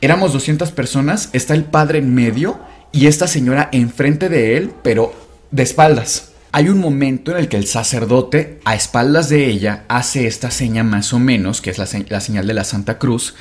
[0.01, 2.59] Éramos 200 personas, está el padre en medio
[2.91, 6.31] y esta señora enfrente de él, pero de espaldas.
[6.51, 10.83] Hay un momento en el que el sacerdote, a espaldas de ella, hace esta seña
[10.83, 13.35] más o menos, que es la, señal de la Santa Cruz,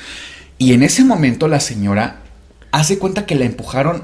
[0.57, 2.21] y en ese momento la señora
[2.71, 4.03] hace cuenta que la empujaron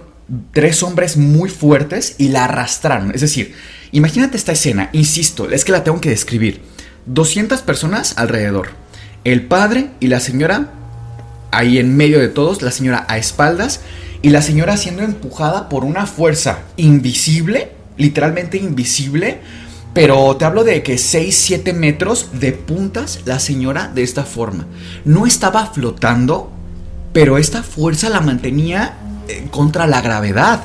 [0.51, 3.11] tres hombres muy fuertes y la arrastraron.
[3.13, 3.55] Es decir,
[3.91, 6.61] imagínate esta escena, insisto, es que la tengo que describir.
[7.05, 8.69] 200 personas alrededor.
[9.25, 10.71] El padre y la señora
[11.51, 13.81] ahí en medio de todos, la señora a espaldas
[14.21, 19.39] y la señora siendo empujada por una fuerza invisible, literalmente invisible,
[19.93, 24.65] pero te hablo de que 6, 7 metros de puntas la señora de esta forma.
[25.05, 26.51] No estaba flotando,
[27.13, 30.63] pero esta fuerza la mantenía eh, contra la gravedad.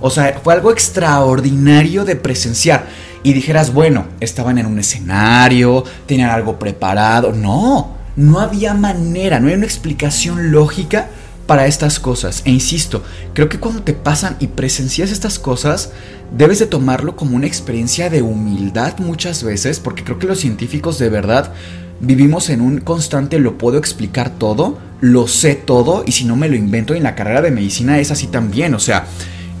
[0.00, 2.86] O sea, fue algo extraordinario de presenciar.
[3.22, 7.32] Y dijeras, bueno, estaban en un escenario, tenían algo preparado.
[7.32, 11.08] No, no había manera, no hay una explicación lógica
[11.52, 12.40] para estas cosas.
[12.46, 13.02] E insisto,
[13.34, 15.92] creo que cuando te pasan y presencias estas cosas,
[16.34, 20.98] debes de tomarlo como una experiencia de humildad muchas veces, porque creo que los científicos
[20.98, 21.52] de verdad
[22.00, 26.48] vivimos en un constante lo puedo explicar todo, lo sé todo, y si no me
[26.48, 28.72] lo invento en la carrera de medicina es así también.
[28.72, 29.04] O sea,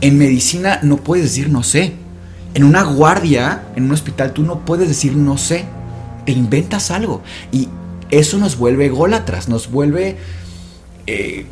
[0.00, 1.92] en medicina no puedes decir no sé.
[2.54, 5.66] En una guardia, en un hospital, tú no puedes decir no sé.
[6.24, 7.20] Te inventas algo.
[7.52, 7.68] Y
[8.10, 10.16] eso nos vuelve ególatras, nos vuelve...
[11.06, 11.44] Eh,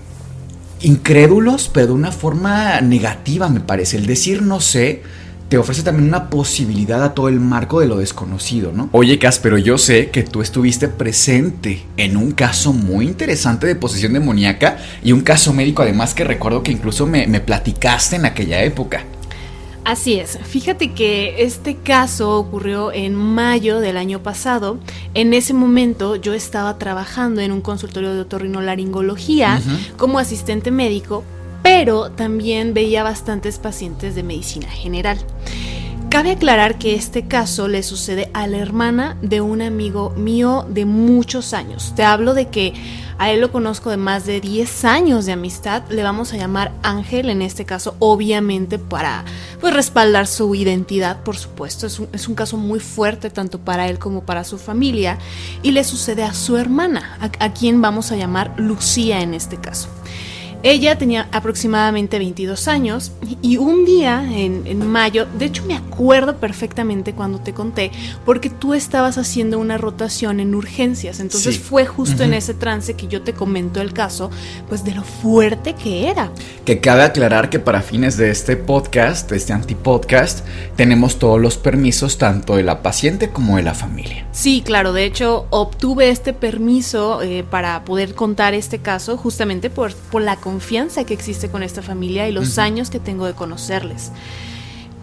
[0.83, 3.97] incrédulos, pero de una forma negativa, me parece.
[3.97, 5.03] El decir no sé
[5.51, 8.89] te ofrece también una posibilidad a todo el marco de lo desconocido, ¿no?
[8.93, 13.75] Oye, Cas, pero yo sé que tú estuviste presente en un caso muy interesante de
[13.75, 18.27] posesión demoníaca y un caso médico además que recuerdo que incluso me, me platicaste en
[18.27, 19.05] aquella época.
[19.85, 24.79] Así es, fíjate que este caso ocurrió en mayo del año pasado.
[25.15, 29.61] En ese momento yo estaba trabajando en un consultorio de otorrinolaringología
[29.97, 31.25] como asistente médico,
[31.63, 35.19] pero también veía bastantes pacientes de medicina general.
[36.11, 40.85] Cabe aclarar que este caso le sucede a la hermana de un amigo mío de
[40.85, 41.93] muchos años.
[41.95, 42.75] Te hablo de que
[43.17, 45.85] a él lo conozco de más de 10 años de amistad.
[45.89, 49.25] Le vamos a llamar Ángel en este caso, obviamente para
[49.61, 51.87] pues, respaldar su identidad, por supuesto.
[51.87, 55.17] Es un, es un, caso muy fuerte tanto para él como para su familia.
[55.63, 59.59] Y le sucede a su hermana, a, a quien vamos a llamar Lucía en este
[59.59, 59.89] caso.
[60.63, 67.15] Ella tenía aproximadamente 22 años y un día en, mayo, de hecho me acuerdo perfectamente
[67.15, 67.91] cuando te conté,
[68.27, 73.09] porque tú estabas haciendo una rotación en urgencias, entonces fue justo en ese trance que
[73.09, 74.31] yo te comento el caso,
[74.69, 76.31] pues de lo fuerte que era.
[76.67, 80.45] Que cabe aclarar que para fines de este podcast, de este antipodcast,
[80.77, 84.27] tenemos todos los permisos tanto de la paciente como de la familia.
[84.33, 89.95] Sí, claro, de hecho obtuve este permiso eh, para poder contar este caso justamente por,
[89.95, 94.11] por la confianza que existe con esta familia y los años que tengo de conocerles.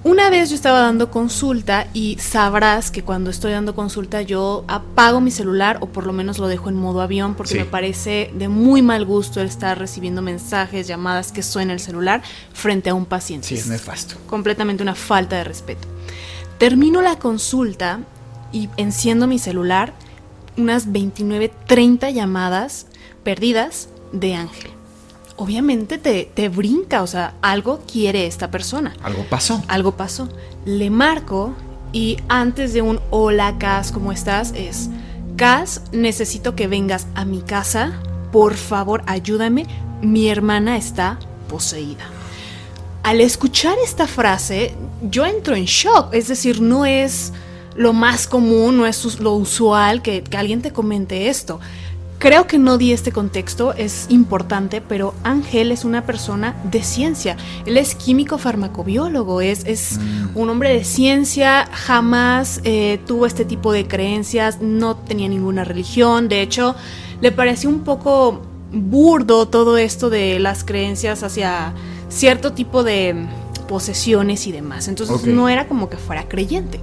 [0.04, 5.20] Una vez yo estaba dando consulta y sabrás que cuando estoy dando consulta yo apago
[5.20, 8.48] mi celular o por lo menos lo dejo en modo avión porque me parece de
[8.48, 12.22] muy mal gusto el estar recibiendo mensajes, llamadas que suena el celular
[12.54, 13.48] frente a un paciente.
[13.48, 14.16] Sí, es nefasto.
[14.28, 15.88] Completamente una falta de respeto.
[16.58, 18.00] Termino la consulta
[18.54, 19.94] y enciendo mi celular,
[20.56, 22.86] unas 29, 30 llamadas
[23.24, 24.77] perdidas de Ángel
[25.38, 28.96] obviamente te, te, brinca, o sea, algo quiere esta persona.
[29.02, 29.64] Algo pasó.
[29.68, 30.28] Algo pasó.
[30.66, 31.54] Le marco
[31.94, 34.52] y antes de un hola Cas, ¿cómo estás?
[34.56, 34.90] Es,
[35.38, 39.66] Cas, necesito que vengas a mi casa, por favor ayúdame,
[40.02, 42.06] mi hermana está poseída.
[43.04, 47.32] Al escuchar esta frase, yo entro en shock, es decir, no es
[47.76, 51.60] lo más común, no es lo usual que, que alguien te comente esto.
[52.20, 57.38] Creo que no di este contexto, es importante, pero Ángel es una persona de ciencia.
[57.68, 60.38] Él es químico farmacobiólogo, es, es mm.
[60.38, 66.28] un hombre de ciencia, jamás eh, tuvo este tipo de creencias, no tenía ninguna religión,
[66.28, 66.76] de hecho,
[67.22, 71.76] le pareció un poco burdo todo esto de las creencias hacia
[72.10, 73.28] cierto tipo de
[73.68, 74.88] posesiones y demás.
[74.88, 76.80] Entonces no era como que fuera creyente.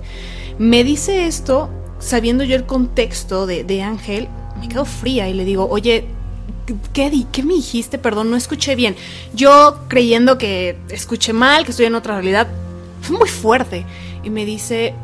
[0.59, 4.29] Me dice esto sabiendo yo el contexto de, de Ángel
[4.61, 6.07] me quedo fría y le digo, oye,
[6.93, 7.99] ¿qué, ¿qué me dijiste?
[7.99, 8.97] Perdón, no escuché bien.
[9.35, 12.49] Yo creyendo que escuché mal, que estoy en otra realidad,
[13.03, 13.85] fue muy fuerte.
[14.23, 14.95] Y me dice,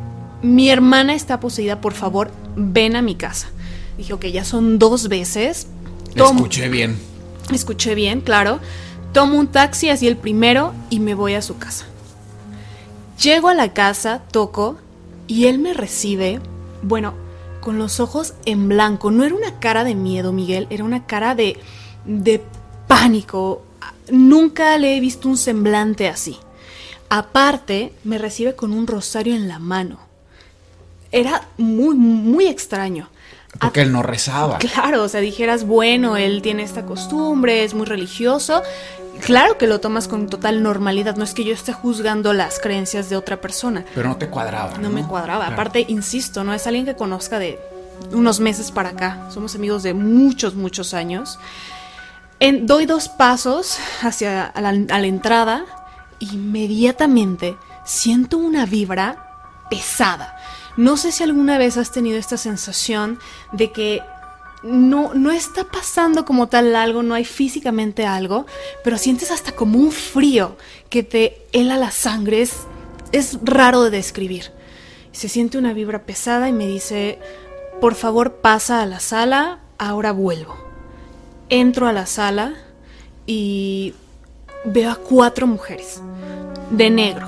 [0.41, 3.49] mi hermana está poseída, por favor, ven a mi casa.
[3.97, 5.67] Dije, ok, ya son dos veces.
[6.15, 6.97] escuché bien.
[7.51, 8.59] Escuché bien, claro.
[9.13, 11.85] Tomo un taxi, así el primero, y me voy a su casa.
[13.21, 14.77] Llego a la casa, toco,
[15.27, 16.39] y él me recibe.
[16.81, 17.13] Bueno,
[17.61, 19.11] con los ojos en blanco.
[19.11, 21.57] No era una cara de miedo, Miguel, era una cara de,
[22.05, 22.43] de
[22.87, 23.63] pánico.
[24.09, 26.37] Nunca le he visto un semblante así.
[27.09, 29.99] Aparte, me recibe con un rosario en la mano.
[31.11, 33.09] Era muy, muy extraño.
[33.59, 34.59] Porque él no rezaba.
[34.59, 38.63] Claro, o sea, dijeras, bueno, él tiene esta costumbre, es muy religioso.
[39.19, 43.09] Claro que lo tomas con total normalidad, no es que yo esté juzgando las creencias
[43.09, 43.85] de otra persona.
[43.93, 44.77] Pero no te cuadraba.
[44.77, 45.47] No, me cuadraba.
[45.47, 47.59] Aparte, insisto, no es alguien que conozca de
[48.11, 49.27] unos meses para acá.
[49.29, 51.39] Somos amigos de muchos, muchos años.
[52.39, 55.65] En, doy dos pasos hacia la, a la entrada.
[56.19, 59.27] Inmediatamente siento una vibra
[59.69, 60.37] pesada.
[60.77, 63.19] No sé si alguna vez has tenido esta sensación
[63.51, 64.01] de que
[64.63, 68.45] no, no está pasando como tal algo, no hay físicamente algo,
[68.83, 70.55] pero sientes hasta como un frío
[70.89, 72.41] que te hela la sangre.
[72.41, 72.67] Es,
[73.11, 74.51] es raro de describir.
[75.11, 77.19] Se siente una vibra pesada y me dice,
[77.81, 80.55] por favor pasa a la sala, ahora vuelvo.
[81.49, 82.53] Entro a la sala
[83.25, 83.93] y
[84.63, 86.01] veo a cuatro mujeres
[86.69, 87.27] de negro,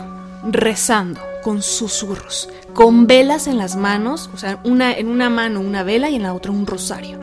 [0.50, 5.84] rezando, con susurros, con velas en las manos, o sea, una, en una mano una
[5.84, 7.20] vela y en la otra un rosario.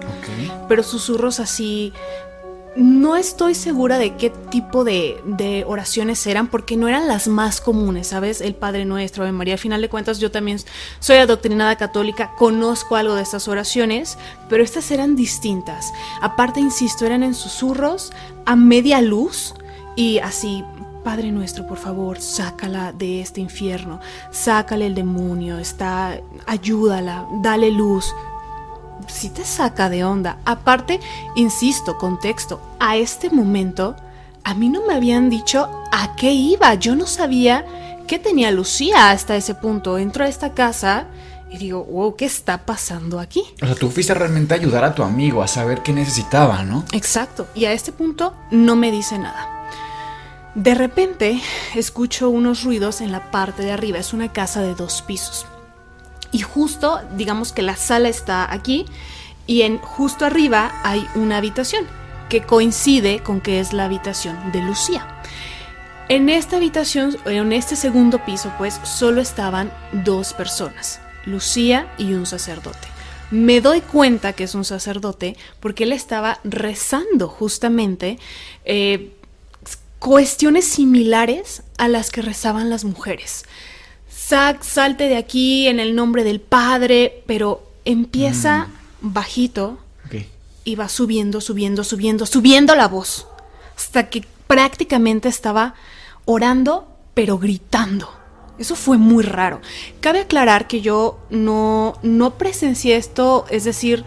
[0.68, 1.92] Pero susurros así...
[2.76, 7.60] No estoy segura de qué tipo de, de, oraciones eran, porque no eran las más
[7.60, 8.40] comunes, ¿sabes?
[8.40, 9.54] El Padre Nuestro, Ave María.
[9.54, 10.58] Al final de cuentas, yo también
[11.00, 15.92] soy adoctrinada católica, conozco algo de estas oraciones, pero estas eran distintas.
[16.22, 18.12] Aparte, insisto, eran en susurros,
[18.46, 19.52] a media luz
[19.96, 20.64] y así
[21.04, 28.14] Padre nuestro, por favor, sácala de este infierno, sácale el demonio, está, ayúdala, dale luz.
[29.08, 30.38] Si te saca de onda.
[30.44, 31.00] Aparte,
[31.34, 33.96] insisto, contexto, a este momento
[34.44, 36.74] a mí no me habían dicho a qué iba.
[36.74, 37.64] Yo no sabía
[38.10, 39.96] ¿qué tenía Lucía hasta ese punto?
[39.96, 41.06] Entro a esta casa
[41.48, 43.44] y digo, wow, ¿qué está pasando aquí?
[43.62, 46.84] O sea, tú fuiste realmente a ayudar a tu amigo a saber qué necesitaba, ¿no?
[46.90, 47.46] Exacto.
[47.54, 49.59] Y a este punto no me dice nada.
[50.54, 51.40] De repente
[51.74, 53.98] escucho unos ruidos en la parte de arriba.
[53.98, 55.46] Es una casa de dos pisos.
[56.32, 58.86] Y justo, digamos que la sala está aquí
[59.46, 61.86] y en justo arriba hay una habitación
[62.28, 65.06] que coincide con que es la habitación de Lucía.
[66.08, 72.26] En esta habitación, en este segundo piso, pues solo estaban dos personas, Lucía y un
[72.26, 72.88] sacerdote.
[73.30, 78.18] Me doy cuenta que es un sacerdote porque él estaba rezando justamente
[78.64, 79.12] eh,
[80.00, 83.44] cuestiones similares a las que rezaban las mujeres.
[84.08, 88.66] Sac, salte de aquí en el nombre del Padre, pero empieza
[89.00, 89.12] mm.
[89.12, 89.78] bajito
[90.64, 93.26] y va subiendo, subiendo, subiendo, subiendo la voz,
[93.76, 95.74] hasta que prácticamente estaba
[96.26, 98.10] orando, pero gritando.
[98.58, 99.60] Eso fue muy raro.
[100.00, 104.04] Cabe aclarar que yo no, no presencié esto, es decir,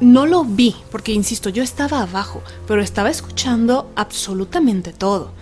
[0.00, 5.32] no lo vi, porque insisto, yo estaba abajo, pero estaba escuchando absolutamente todo.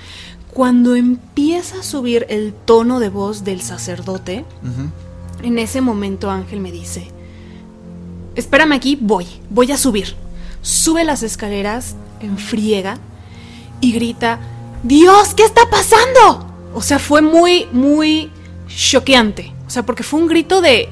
[0.52, 4.44] Cuando empieza a subir el tono de voz del sacerdote,
[5.42, 7.08] en ese momento Ángel me dice,
[8.34, 10.16] espérame aquí, voy, voy a subir.
[10.60, 12.98] Sube las escaleras en friega
[13.80, 14.40] y grita,
[14.82, 16.46] Dios, ¿qué está pasando?
[16.74, 18.30] O sea, fue muy, muy
[18.66, 19.52] choqueante.
[19.66, 20.88] O sea, porque fue un grito de...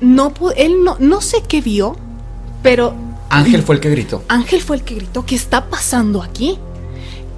[0.00, 1.96] No, él no, no sé qué vio,
[2.64, 2.94] pero...
[3.28, 4.24] Ángel fue el que gritó.
[4.26, 5.26] Ángel fue el que gritó.
[5.26, 6.58] ¿Qué está pasando aquí?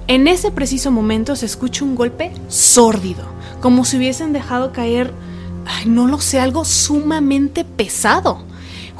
[0.07, 3.25] En ese preciso momento se escucha un golpe sórdido,
[3.59, 5.11] como si hubiesen dejado caer,
[5.65, 8.45] ay, no lo sé, algo sumamente pesado.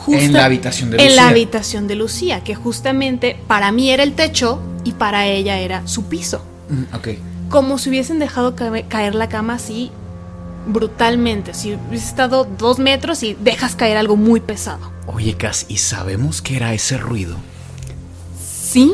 [0.08, 1.10] en la habitación de Lucía.
[1.10, 5.60] En la habitación de Lucía, que justamente para mí era el techo y para ella
[5.60, 6.42] era su piso.
[6.70, 7.08] Mm, ok.
[7.50, 9.92] Como si hubiesen dejado caer la cama así
[10.66, 11.54] brutalmente.
[11.54, 14.97] Si hubiese estado dos metros y dejas caer algo muy pesado.
[15.08, 17.38] Oye, Cas, ¿y sabemos qué era ese ruido?
[18.40, 18.94] Sí,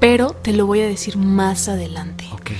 [0.00, 2.26] pero te lo voy a decir más adelante.
[2.32, 2.50] Ok.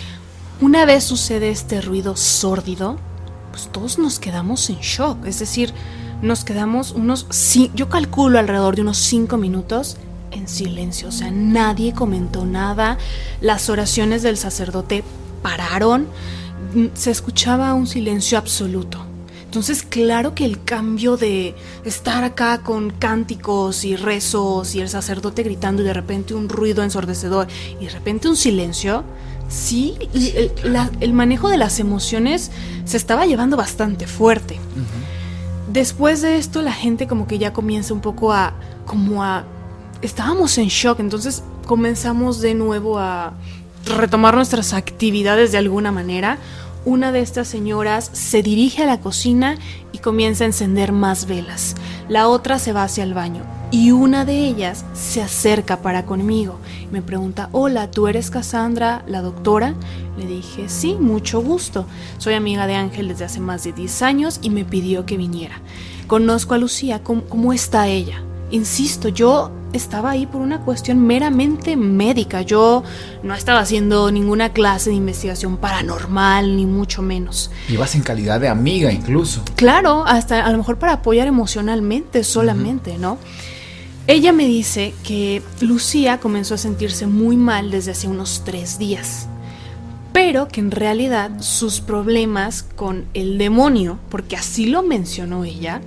[0.60, 2.96] Una vez sucede este ruido sórdido,
[3.50, 5.26] pues todos nos quedamos en shock.
[5.26, 5.74] Es decir,
[6.22, 7.26] nos quedamos unos,
[7.74, 9.96] yo calculo alrededor de unos cinco minutos
[10.30, 11.08] en silencio.
[11.08, 12.98] O sea, nadie comentó nada.
[13.40, 15.02] Las oraciones del sacerdote
[15.42, 16.06] pararon.
[16.94, 19.04] Se escuchaba un silencio absoluto.
[19.54, 25.44] Entonces, claro que el cambio de estar acá con cánticos y rezos y el sacerdote
[25.44, 27.46] gritando y de repente un ruido ensordecedor
[27.78, 29.04] y de repente un silencio,
[29.48, 29.94] sí,
[31.00, 32.50] el, manejo de las emociones
[32.84, 34.58] se estaba llevando bastante fuerte.
[35.72, 38.54] Después de esto, la gente como que ya comienza un poco a,
[38.86, 39.44] como a,
[40.02, 43.34] estábamos en shock, entonces comenzamos de nuevo a
[43.86, 46.38] retomar nuestras actividades de alguna manera
[46.84, 49.56] una de estas señoras se dirige a la cocina
[49.92, 51.76] y comienza a encender más velas.
[52.08, 56.58] La otra se va hacia el baño y una de ellas se acerca para conmigo.
[56.92, 59.74] Me pregunta, hola, ¿tú eres Cassandra, la doctora?
[60.18, 61.86] Le dije, sí, mucho gusto.
[62.18, 65.60] Soy amiga de Ángel desde hace más de 10 años y me pidió que viniera.
[66.06, 68.22] Conozco a Lucía, cómo está ella?
[68.50, 72.42] Insisto, yo estaba ahí por una cuestión meramente médica.
[72.42, 72.84] Yo
[73.22, 77.50] no estaba haciendo ninguna clase de investigación paranormal, ni mucho menos.
[77.68, 79.42] Ibas en calidad de amiga incluso.
[79.56, 83.18] Claro, hasta a lo mejor para apoyar emocionalmente solamente, ¿no?
[84.06, 89.28] Ella me dice que Lucía comenzó a sentirse muy mal desde hace unos tres días,
[90.12, 95.80] pero que en realidad sus problemas con el demonio, porque así lo mencionó ella,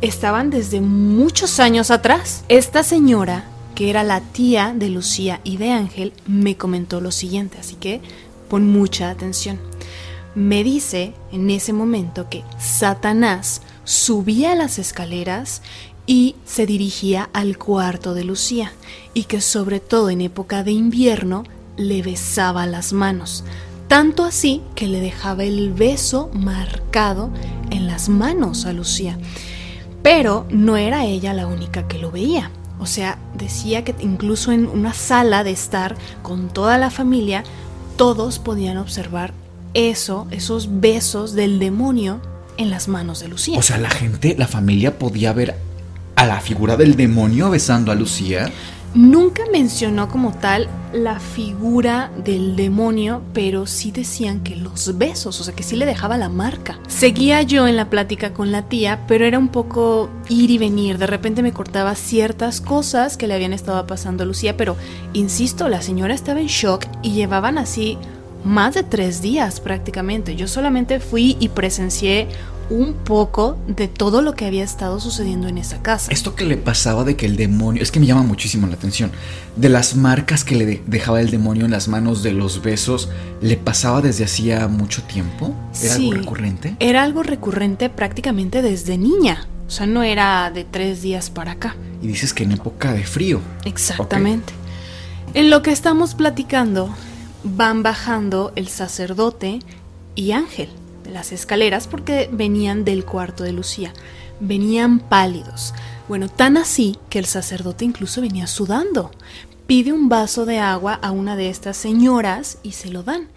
[0.00, 2.44] estaban desde muchos años atrás.
[2.48, 7.58] Esta señora, que era la tía de Lucía y de Ángel, me comentó lo siguiente,
[7.58, 8.00] así que
[8.48, 9.58] pon mucha atención.
[10.34, 15.62] Me dice en ese momento que Satanás subía las escaleras
[16.06, 18.72] y se dirigía al cuarto de Lucía
[19.14, 21.44] y que sobre todo en época de invierno
[21.76, 23.44] le besaba las manos,
[23.88, 27.30] tanto así que le dejaba el beso marcado
[27.70, 29.18] en las manos a Lucía.
[30.06, 32.52] Pero no era ella la única que lo veía.
[32.78, 37.42] O sea, decía que incluso en una sala de estar con toda la familia,
[37.96, 39.34] todos podían observar
[39.74, 42.20] eso, esos besos del demonio
[42.56, 43.58] en las manos de Lucía.
[43.58, 45.56] O sea, la gente, la familia podía ver
[46.14, 48.52] a la figura del demonio besando a Lucía.
[48.96, 55.44] Nunca mencionó como tal la figura del demonio, pero sí decían que los besos, o
[55.44, 56.78] sea que sí le dejaba la marca.
[56.88, 60.96] Seguía yo en la plática con la tía, pero era un poco ir y venir.
[60.96, 64.78] De repente me cortaba ciertas cosas que le habían estado pasando a Lucía, pero
[65.12, 67.98] insisto, la señora estaba en shock y llevaban así
[68.44, 70.36] más de tres días prácticamente.
[70.36, 72.28] Yo solamente fui y presencié
[72.70, 76.10] un poco de todo lo que había estado sucediendo en esa casa.
[76.10, 79.12] Esto que le pasaba de que el demonio, es que me llama muchísimo la atención,
[79.56, 83.08] de las marcas que le dejaba el demonio en las manos de los besos,
[83.40, 85.54] ¿le pasaba desde hacía mucho tiempo?
[85.82, 86.76] ¿Era algo recurrente?
[86.80, 89.46] Era algo recurrente prácticamente desde niña.
[89.66, 91.76] O sea, no era de tres días para acá.
[92.02, 93.40] Y dices que en época de frío.
[93.64, 94.52] Exactamente.
[95.34, 96.94] En lo que estamos platicando,
[97.42, 99.60] van bajando el sacerdote
[100.14, 100.68] y Ángel
[101.10, 103.92] las escaleras porque venían del cuarto de Lucía.
[104.40, 105.74] Venían pálidos.
[106.08, 109.10] Bueno, tan así que el sacerdote incluso venía sudando.
[109.66, 113.28] Pide un vaso de agua a una de estas señoras y se lo dan.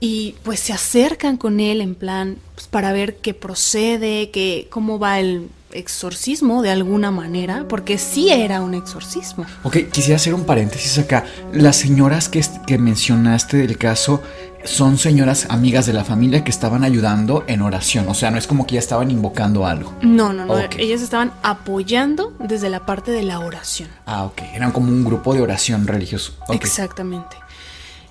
[0.00, 4.98] Y pues se acercan con él en plan pues, para ver qué procede, qué, cómo
[4.98, 9.46] va el exorcismo de alguna manera, porque sí era un exorcismo.
[9.62, 11.24] Ok, quisiera hacer un paréntesis acá.
[11.52, 14.22] Las señoras que, que mencionaste del caso
[14.64, 18.08] son señoras amigas de la familia que estaban ayudando en oración.
[18.08, 19.94] O sea, no es como que ya estaban invocando algo.
[20.02, 20.58] No, no, no.
[20.78, 23.88] Ellas estaban apoyando desde la parte de la oración.
[24.06, 24.42] Ah, ok.
[24.54, 26.34] Eran como un grupo de oración religioso.
[26.50, 27.36] Exactamente.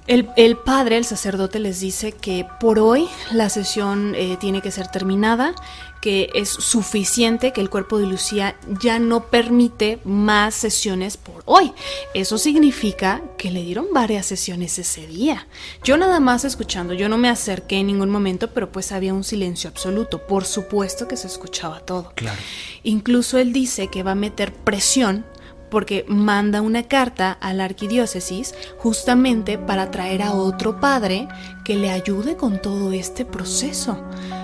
[0.08, 4.88] El, padre, el sacerdote, les dice que por hoy la sesión eh, tiene que ser
[4.88, 5.54] terminada,
[6.02, 11.74] que es suficiente, que el cuerpo de Lucía ya no permite más sesiones por hoy.
[12.16, 15.48] Eso significa que le dieron varias sesiones ese día.
[15.84, 19.24] Yo nada más escuchando, yo no me acerqué en ningún momento, pero pues había un
[19.24, 20.26] silencio absoluto.
[20.26, 22.12] Por supuesto que se escuchaba todo.
[22.16, 22.40] Claro.
[22.82, 25.24] Incluso él dice que va a meter presión
[25.70, 31.28] porque manda una carta a la arquidiócesis justamente para traer a otro padre
[31.64, 33.98] que le ayude con todo este proceso.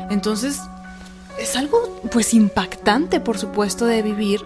[0.10, 0.62] Entonces,
[1.40, 4.42] es algo pues impactante, por supuesto, de vivir,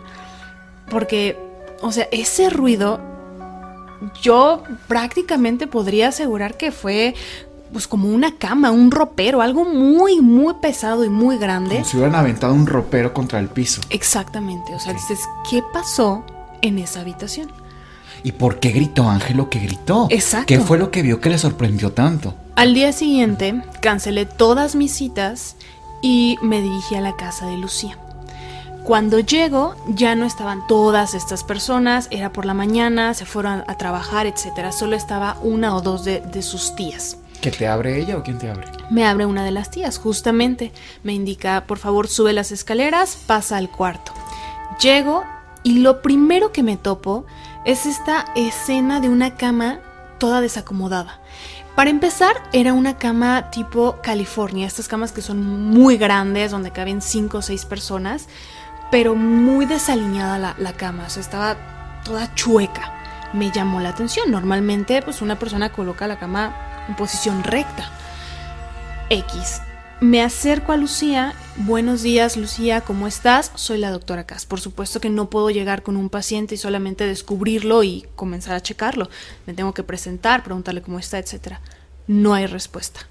[0.90, 1.38] porque,
[1.82, 3.00] o sea, ese ruido,
[4.22, 7.14] yo prácticamente podría asegurar que fue
[7.72, 11.76] pues como una cama, un ropero, algo muy, muy pesado y muy grande.
[11.76, 13.80] Como si hubieran aventado un ropero contra el piso.
[13.90, 15.20] Exactamente, o sea, dices,
[15.50, 16.26] ¿qué pasó
[16.62, 17.52] en esa habitación.
[18.24, 20.08] ¿Y por qué gritó Ángelo que gritó?
[20.10, 20.48] Exacto.
[20.48, 22.36] ¿Qué fue lo que vio que le sorprendió tanto?
[22.56, 25.56] Al día siguiente cancelé todas mis citas
[26.02, 27.98] y me dirigí a la casa de Lucía.
[28.84, 33.78] Cuando llego ya no estaban todas estas personas, era por la mañana, se fueron a
[33.78, 34.72] trabajar, etc.
[34.72, 37.18] Solo estaba una o dos de, de sus tías.
[37.42, 38.68] ¿Que te abre ella o quién te abre?
[38.90, 40.72] Me abre una de las tías, justamente.
[41.04, 44.14] Me indica, por favor, sube las escaleras, pasa al cuarto.
[44.80, 45.24] Llego
[45.64, 47.26] y lo primero que me topo
[47.66, 49.80] es esta escena de una cama
[50.18, 51.21] toda desacomodada.
[51.76, 57.02] Para empezar, era una cama tipo California, estas camas que son muy grandes, donde caben
[57.02, 58.28] 5 o 6 personas,
[58.92, 61.56] pero muy desalineada la, la, cama, o sea, estaba
[62.04, 62.94] toda chueca.
[63.34, 64.30] Me llamó la atención.
[64.30, 66.54] Normalmente, pues una persona coloca la cama
[66.90, 67.90] en posición recta.
[69.10, 69.62] X.
[70.02, 71.34] Me acerco a Lucía.
[71.58, 73.52] Buenos días, Lucía, ¿cómo estás?
[73.56, 74.46] Soy la doctora Cass.
[74.46, 78.62] Por supuesto que no puedo llegar con un paciente y solamente descubrirlo y comenzar a
[78.62, 79.10] checarlo.
[79.46, 81.58] Me tengo que presentar, preguntarle cómo está, etc.
[82.08, 83.02] No hay respuesta.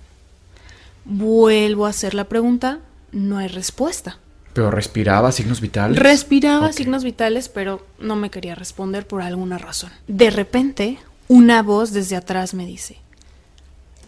[1.05, 2.79] Vuelvo a hacer la pregunta.
[3.13, 4.19] No hay respuesta.
[4.55, 5.99] ¿Pero respiraba signos vitales?
[5.99, 9.91] Respiraba signos vitales, pero no me quería responder por alguna razón.
[10.09, 12.97] De repente, una voz desde atrás me dice,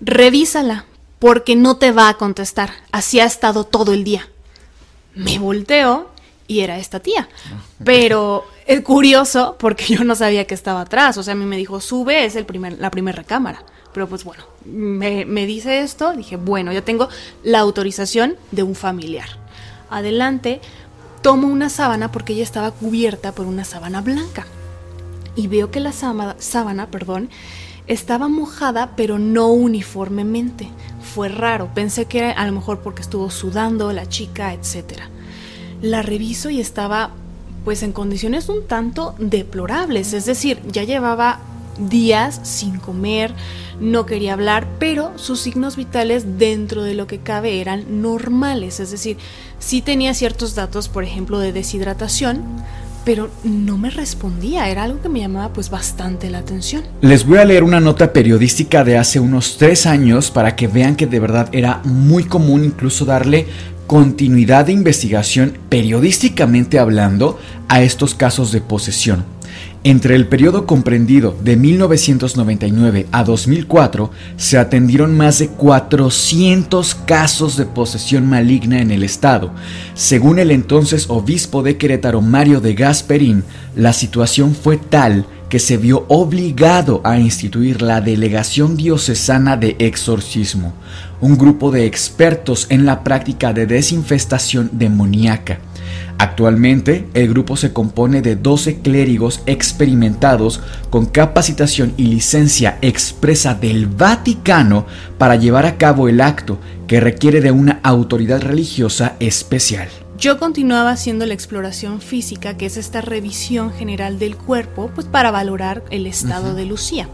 [0.01, 0.87] revísala,
[1.23, 2.73] porque no te va a contestar.
[2.91, 4.29] Así ha estado todo el día.
[5.15, 6.11] Me volteo
[6.49, 7.29] y era esta tía.
[7.85, 11.17] Pero es curioso porque yo no sabía que estaba atrás.
[11.19, 13.65] O sea, a mí me dijo, sube, es el primer, la primera recámara.
[13.95, 17.09] Pero pues bueno, me, me dice esto, dije, bueno, yo tengo
[17.45, 19.29] la autorización de un familiar.
[19.91, 20.61] Adelante,
[21.23, 24.49] tomo una sábana porque ella estaba cubierta por una sábana blanca.
[25.37, 27.31] Y veo que la sábana, sábana perdón,
[27.87, 30.69] estaba mojada, pero no uniformemente.
[31.15, 35.01] Fue raro, pensé que era a lo mejor porque estuvo sudando la chica, etc.
[35.81, 37.11] La reviso y estaba
[37.65, 41.41] pues en condiciones un tanto deplorables, es decir, ya llevaba
[41.79, 43.35] días sin comer,
[43.81, 48.91] no quería hablar, pero sus signos vitales dentro de lo que cabe eran normales, es
[48.91, 49.17] decir,
[49.59, 52.43] sí tenía ciertos datos, por ejemplo, de deshidratación,
[53.05, 56.85] pero no me respondía, era algo que me llamaba pues bastante la atención.
[57.01, 60.97] Les voy a leer una nota periodística de hace unos tres años para que vean
[60.97, 63.47] que de verdad era muy común incluso darle
[63.87, 67.39] continuidad de investigación periodísticamente hablando
[67.69, 69.25] a estos casos de posesión.
[69.85, 77.67] Entre el periodo comprendido de 1999 a 2004 se atendieron más de 400 casos de
[77.67, 79.51] posesión maligna en el estado.
[79.95, 83.43] Según el entonces obispo de Querétaro Mario de Gasperín,
[83.75, 90.75] la situación fue tal que se vio obligado a instituir la Delegación Diocesana de Exorcismo,
[91.21, 95.59] un grupo de expertos en la práctica de desinfestación demoníaca.
[96.23, 103.89] Actualmente, el grupo se compone de 12 clérigos experimentados con capacitación y licencia expresa del
[103.89, 104.87] Vaticano
[105.19, 109.89] para llevar a cabo el acto que requiere de una autoridad religiosa especial.
[110.17, 115.33] Yo continuaba haciendo la exploración física, que es esta revisión general del cuerpo, pues para
[115.33, 117.09] valorar el estado de Lucía.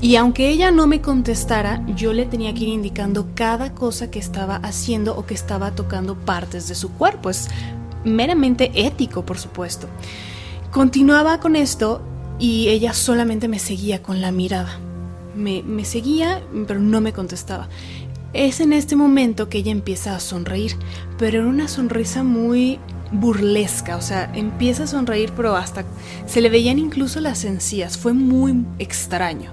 [0.00, 4.18] Y aunque ella no me contestara, yo le tenía que ir indicando cada cosa que
[4.18, 7.30] estaba haciendo o que estaba tocando partes de su cuerpo.
[7.30, 7.48] Es
[8.04, 9.88] meramente ético, por supuesto.
[10.70, 12.02] Continuaba con esto
[12.38, 14.78] y ella solamente me seguía con la mirada.
[15.34, 17.68] Me, seguía, pero no me contestaba.
[18.32, 20.72] Es en este momento que ella empieza a sonreír,
[21.16, 22.78] pero era una sonrisa muy
[23.10, 25.84] burlesca, o sea, empieza a sonreír, pero hasta
[26.26, 29.52] se le veían incluso las encías, fue muy extraño.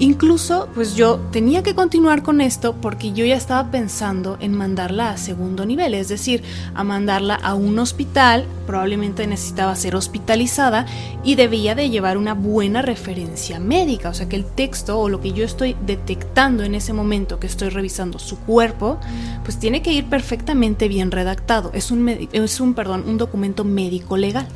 [0.00, 5.10] Incluso, pues yo tenía que continuar con esto porque yo ya estaba pensando en mandarla
[5.10, 6.44] a segundo nivel, es decir,
[6.74, 10.86] a mandarla a un hospital, probablemente necesitaba ser hospitalizada
[11.24, 15.20] y debía de llevar una buena referencia médica, o sea que el texto o lo
[15.20, 19.00] que yo estoy detectando en ese momento que estoy revisando su cuerpo,
[19.42, 24.16] pues tiene que ir perfectamente bien redactado, es un, es un, perdón, un documento médico
[24.16, 24.46] legal.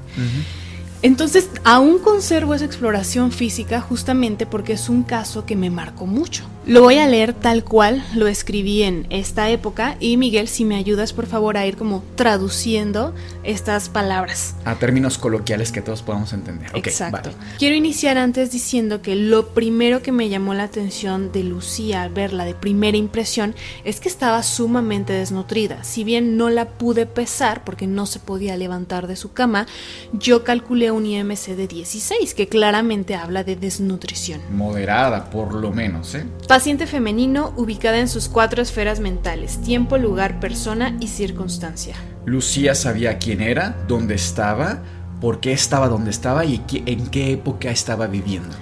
[1.02, 6.44] Entonces, aún conservo esa exploración física justamente porque es un caso que me marcó mucho.
[6.64, 10.76] Lo voy a leer tal cual lo escribí en esta época y Miguel, si me
[10.76, 14.54] ayudas por favor a ir como traduciendo estas palabras.
[14.64, 16.70] A términos coloquiales que todos podamos entender.
[16.74, 17.30] Exacto.
[17.58, 22.10] Quiero iniciar antes diciendo que lo primero que me llamó la atención de Lucía al
[22.10, 25.82] verla de primera impresión es que estaba sumamente desnutrida.
[25.82, 29.66] Si bien no la pude pesar porque no se podía levantar de su cama,
[30.12, 34.40] yo calculé un IMC de 16 que claramente habla de desnutrición.
[34.52, 36.24] Moderada por lo menos, ¿eh?
[36.52, 41.96] Paciente femenino ubicada en sus cuatro esferas mentales, tiempo, lugar, persona y circunstancia.
[42.26, 44.82] Lucía sabía quién era, dónde estaba,
[45.18, 48.54] por qué estaba donde estaba y en qué época estaba viviendo.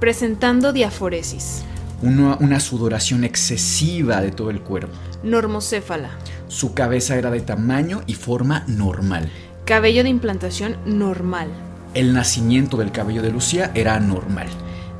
[0.00, 1.62] Presentando diaforesis.
[2.02, 4.92] Una, una sudoración excesiva de todo el cuerpo.
[5.22, 6.10] Normocéfala.
[6.48, 9.30] Su cabeza era de tamaño y forma normal.
[9.64, 11.48] Cabello de implantación normal.
[11.94, 14.48] El nacimiento del cabello de Lucía era normal.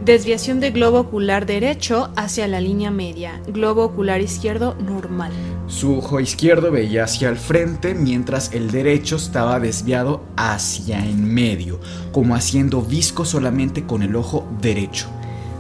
[0.04, 3.42] Desviación de globo ocular derecho hacia la línea media.
[3.46, 5.30] Globo ocular izquierdo normal.
[5.66, 11.80] Su ojo izquierdo veía hacia el frente mientras el derecho estaba desviado hacia en medio,
[12.12, 15.08] como haciendo visco solamente con el ojo derecho.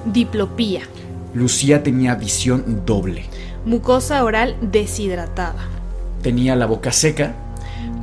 [0.06, 0.84] Diplopía.
[1.34, 3.26] Lucía tenía visión doble.
[3.66, 5.68] Mucosa oral deshidratada.
[6.22, 7.34] Tenía la boca seca,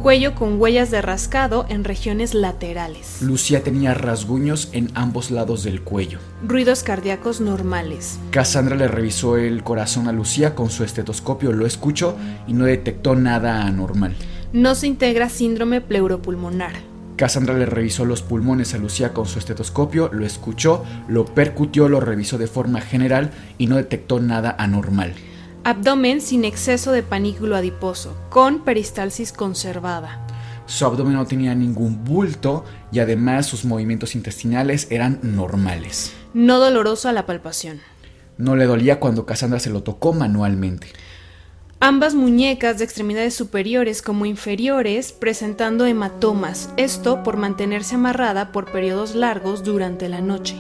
[0.02, 3.22] cuello con huellas de rascado en regiones laterales.
[3.22, 6.20] Lucía tenía rasguños en ambos lados del cuello.
[6.44, 8.20] Ruidos cardíacos normales.
[8.32, 12.16] Cassandra le revisó el corazón a Lucía con su estetoscopio, lo escuchó
[12.48, 14.16] y no detectó nada anormal.
[14.54, 16.74] No se integra síndrome pleuropulmonar.
[17.18, 22.00] Cassandra le revisó los pulmones a Lucía con su estetoscopio, lo escuchó, lo percutió, lo
[22.00, 25.16] revisó de forma general y no detectó nada anormal.
[25.68, 30.26] Abdomen sin exceso de panículo adiposo, con peristalsis conservada.
[30.66, 36.14] Su abdomen no tenía ningún bulto y además sus movimientos intestinales eran normales.
[36.34, 37.82] No doloroso a la palpación.
[38.38, 40.88] No le dolía cuando Cassandra se lo tocó manualmente.
[41.82, 49.16] Ambas muñecas de extremidades superiores como inferiores presentando hematomas, esto por mantenerse amarrada por periodos
[49.16, 50.56] largos durante la noche.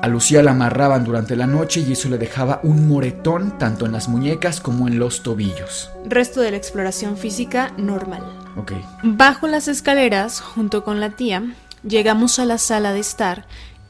[0.00, 3.92] A Lucía la amarraban durante la noche y eso le dejaba un moretón tanto en
[3.92, 5.90] las muñecas como en los tobillos.
[6.06, 8.22] Resto de la exploración física normal.
[8.56, 8.72] Ok.
[9.02, 11.42] Bajo las escaleras, junto con la tía,
[11.82, 13.46] llegamos a la sala de estar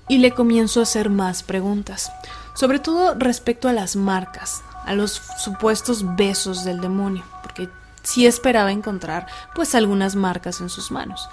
[0.09, 2.11] y le comienzo a hacer más preguntas,
[2.55, 7.69] sobre todo respecto a las marcas, a los supuestos besos del demonio, porque
[8.03, 11.29] sí esperaba encontrar pues algunas marcas en sus manos.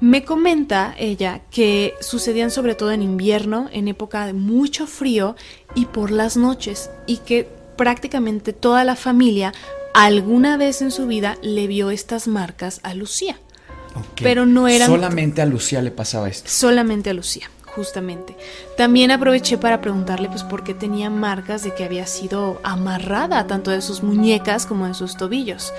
[0.00, 5.34] Me comenta ella que sucedían sobre todo en invierno, en época de mucho frío
[5.74, 9.52] y por las noches, y que prácticamente toda la familia
[9.94, 13.40] alguna vez en su vida le vio estas marcas a Lucía.
[14.22, 16.48] Pero no era Solamente a Lucía le pasaba esto.
[16.48, 18.36] Solamente a Lucía justamente.
[18.76, 23.70] También aproveché para preguntarle pues por qué tenía marcas de que había sido amarrada tanto
[23.70, 25.72] de sus muñecas como de sus tobillos.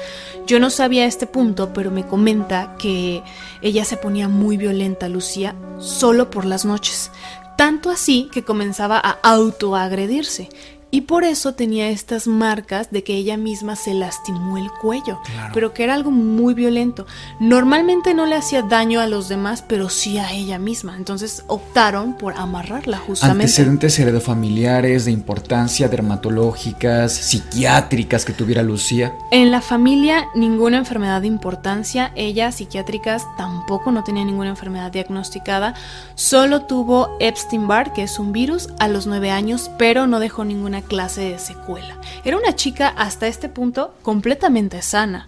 [0.48, 3.22] Yo no sabía este punto, pero me comenta que
[3.62, 7.12] ella se ponía muy violenta, Lucía, solo por las noches.
[7.58, 10.48] Tanto así que comenzaba a autoagredirse
[10.92, 15.20] y por eso tenía estas marcas de que ella misma se lastimó el cuello,
[15.54, 17.06] pero que era algo muy violento.
[17.40, 20.96] Normalmente no le hacía daño a los demás, pero sí a ella misma.
[20.98, 23.44] Entonces optaron por amarrarla justamente.
[23.44, 29.14] Antecedentes heredofamiliares de importancia dermatológicas, psiquiátricas que tuviera Lucía.
[29.32, 35.76] En la familia ninguna enfermedad de importancia, ella psiquiátricas tampoco no tenía ninguna enfermedad diagnosticada,
[36.16, 40.79] solo tuvo Epstein-Barr, que es un virus, a los nueve años, pero no dejó ninguna
[40.82, 41.98] clase de secuela.
[42.24, 45.28] Era una chica hasta este punto completamente sana.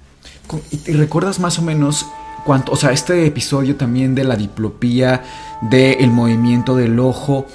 [0.71, 2.05] ¿Y recuerdas más o menos
[2.45, 5.23] cuánto, o sea, este episodio también de la diplopía,
[5.61, 7.45] del movimiento del ojo,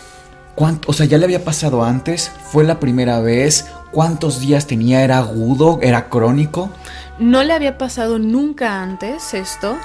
[0.55, 5.03] cuánto, o sea, ya le había pasado antes, fue la primera vez, cuántos días tenía,
[5.03, 6.70] era agudo, era crónico?
[7.18, 9.76] No le había pasado nunca antes esto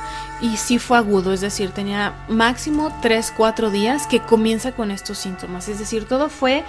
[0.42, 5.68] y sí fue agudo, es decir, tenía máximo 3-4 días que comienza con estos síntomas,
[5.70, 6.64] es decir, todo fue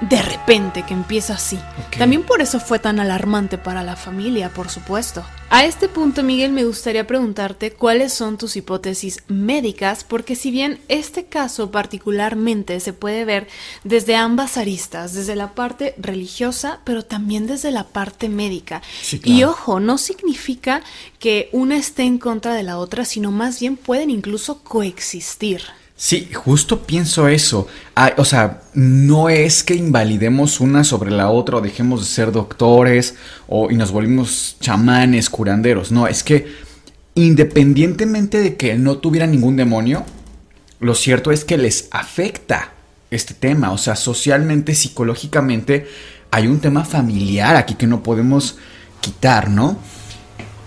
[0.00, 1.58] de repente que empieza así.
[1.96, 5.24] También por eso fue tan alarmante para la familia, por supuesto.
[5.50, 10.78] A este punto, Miguel, me gustaría preguntarte cuáles son tus hipótesis médicas, porque si bien
[10.88, 13.48] este caso particularmente se puede ver
[13.82, 18.82] desde ambas aristas, desde la parte religiosa, pero también desde la parte médica.
[19.24, 20.82] Y ojo, no significa
[21.18, 25.62] que una esté en contra de la otra, sino más bien pueden incluso coexistir.
[26.00, 27.66] Sí, justo pienso eso.
[28.18, 33.16] O sea, no es que invalidemos una sobre la otra o dejemos de ser doctores
[33.48, 35.90] o, y nos volvimos chamanes, curanderos.
[35.90, 36.46] No, es que
[37.16, 40.06] independientemente de que no tuviera ningún demonio,
[40.78, 42.74] lo cierto es que les afecta
[43.10, 43.72] este tema.
[43.72, 45.88] O sea, socialmente, psicológicamente,
[46.30, 48.56] hay un tema familiar aquí que no podemos
[49.00, 49.76] quitar, ¿no?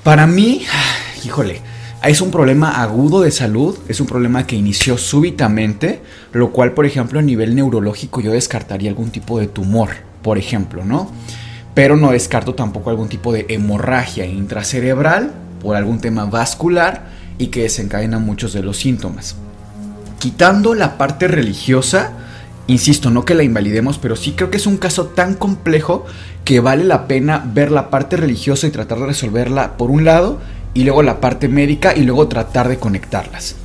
[0.04, 0.66] Para mí,
[1.24, 1.62] híjole,
[2.10, 6.02] es un problema agudo de salud, es un problema que inició súbitamente,
[6.34, 9.90] lo cual, por ejemplo, a nivel neurológico yo descartaría algún tipo de tumor,
[10.24, 11.12] por ejemplo, ¿no?
[11.76, 15.32] Pero no descarto tampoco algún tipo de hemorragia intracerebral
[15.62, 17.06] por algún tema vascular
[17.38, 19.36] y que desencadena muchos de los síntomas.
[20.18, 22.14] Quitando la parte religiosa,
[22.66, 26.06] insisto, no que la invalidemos, pero sí creo que es un caso tan complejo
[26.46, 30.40] que vale la pena ver la parte religiosa y tratar de resolverla por un lado
[30.74, 33.56] y luego la parte médica y luego tratar de conectarlas.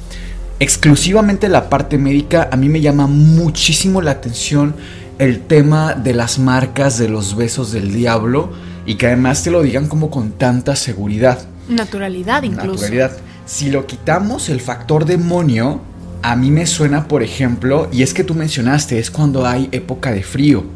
[0.58, 4.74] Exclusivamente la parte médica, a mí me llama muchísimo la atención
[5.18, 8.50] el tema de las marcas de los besos del diablo
[8.86, 11.46] y que además te lo digan como con tanta seguridad.
[11.68, 12.82] Naturalidad incluso.
[12.82, 13.16] Naturalidad.
[13.44, 15.80] Si lo quitamos el factor demonio,
[16.22, 20.10] a mí me suena, por ejemplo, y es que tú mencionaste, es cuando hay época
[20.10, 20.75] de frío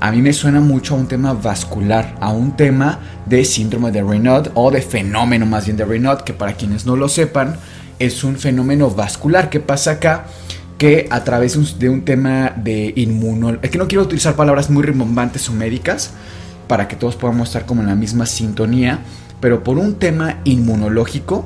[0.00, 4.02] a mí me suena mucho a un tema vascular, a un tema de síndrome de
[4.02, 7.56] Raynaud o de fenómeno más bien de Raynaud, que para quienes no lo sepan
[7.98, 9.50] es un fenómeno vascular.
[9.50, 10.26] ¿Qué pasa acá?
[10.78, 13.58] Que a través de un tema de inmuno...
[13.60, 16.12] Es que no quiero utilizar palabras muy rimbombantes o médicas
[16.68, 19.00] para que todos podamos estar como en la misma sintonía,
[19.40, 21.44] pero por un tema inmunológico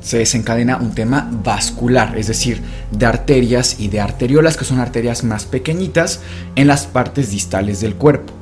[0.00, 5.24] se desencadena un tema vascular, es decir, de arterias y de arteriolas, que son arterias
[5.24, 6.20] más pequeñitas
[6.56, 8.32] en las partes distales del cuerpo.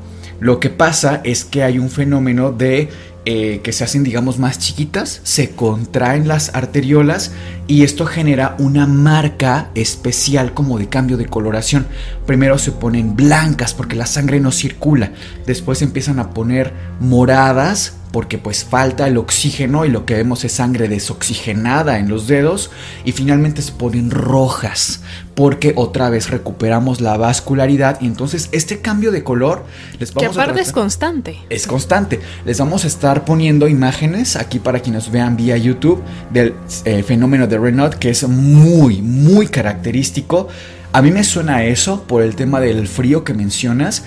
[0.40, 2.88] Lo que pasa es que hay un fenómeno de
[3.28, 7.32] eh, que se hacen digamos más chiquitas, se contraen las arteriolas
[7.66, 11.88] y esto genera una marca especial como de cambio de coloración.
[12.24, 15.10] Primero se ponen blancas porque la sangre no circula,
[15.44, 20.52] después empiezan a poner moradas porque pues falta el oxígeno y lo que vemos es
[20.52, 22.70] sangre desoxigenada en los dedos
[23.04, 25.00] y finalmente se ponen rojas
[25.37, 29.64] porque otra vez recuperamos la vascularidad y entonces este cambio de color
[30.01, 31.39] les vamos que aparte es constante.
[31.49, 32.18] Es constante.
[32.45, 37.47] Les vamos a estar poniendo imágenes aquí para quienes vean vía YouTube del eh, fenómeno
[37.47, 40.49] de Renault que es muy muy característico.
[40.93, 44.03] A mí me suena a eso por el tema del frío que mencionas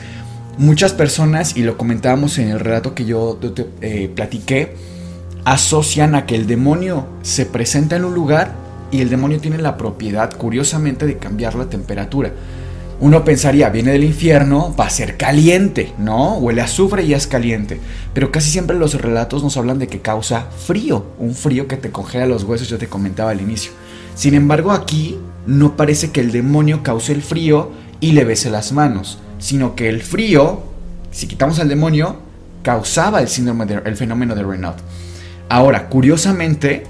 [0.59, 4.75] Muchas personas, y lo comentábamos en el relato que yo te eh, platiqué,
[5.45, 8.53] asocian a que el demonio se presenta en un lugar
[8.91, 12.31] y el demonio tiene la propiedad, curiosamente, de cambiar la temperatura.
[13.01, 16.37] Uno pensaría, viene del infierno, va a ser caliente, ¿no?
[16.37, 17.79] Huele a azufre y es caliente.
[18.13, 21.91] Pero casi siempre los relatos nos hablan de que causa frío, un frío que te
[21.91, 23.71] congela los huesos, yo te comentaba al inicio.
[24.15, 25.17] Sin embargo, aquí
[25.47, 27.71] no parece que el demonio cause el frío
[28.01, 30.61] y le bese las manos sino que el frío,
[31.11, 32.17] si quitamos al demonio,
[32.61, 34.75] causaba el síndrome del fenómeno de Renaud.
[35.47, 36.83] Ahora, curiosamente,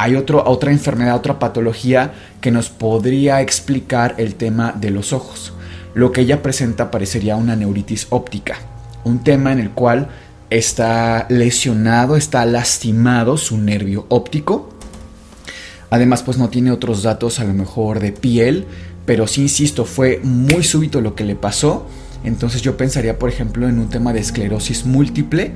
[0.00, 5.52] hay otro, otra enfermedad, otra patología que nos podría explicar el tema de los ojos.
[5.92, 8.56] Lo que ella presenta parecería una neuritis óptica,
[9.04, 10.08] un tema en el cual
[10.48, 14.70] está lesionado, está lastimado su nervio óptico.
[15.90, 18.64] Además, pues no tiene otros datos a lo mejor de piel,
[19.04, 21.86] pero sí insisto, fue muy súbito lo que le pasó
[22.24, 25.52] Entonces yo pensaría, por ejemplo, en un tema de esclerosis múltiple.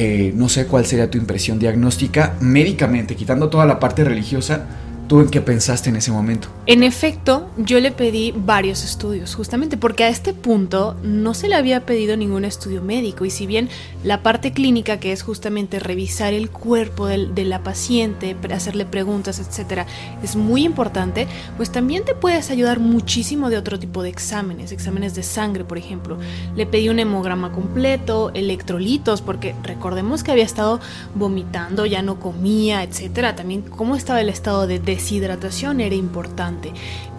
[0.00, 4.64] Eh, no sé cuál sería tu impresión diagnóstica médicamente, quitando toda la parte religiosa
[5.08, 6.48] ¿Tú en qué pensaste en ese momento?
[6.66, 11.54] En efecto, yo le pedí varios estudios, justamente porque a este punto no se le
[11.54, 13.70] había pedido ningún estudio médico y si bien
[14.04, 19.86] la parte clínica, que es justamente revisar el cuerpo de la paciente, hacerle preguntas, etcétera,
[20.22, 25.14] es muy importante, pues también te puedes ayudar muchísimo de otro tipo de exámenes, exámenes
[25.14, 26.18] de sangre, por ejemplo.
[26.54, 30.80] Le pedí un hemograma completo, electrolitos, porque recordemos que había estado
[31.14, 33.36] vomitando, ya no comía, etcétera.
[33.36, 36.72] También cómo estaba el estado de deshidratación era importante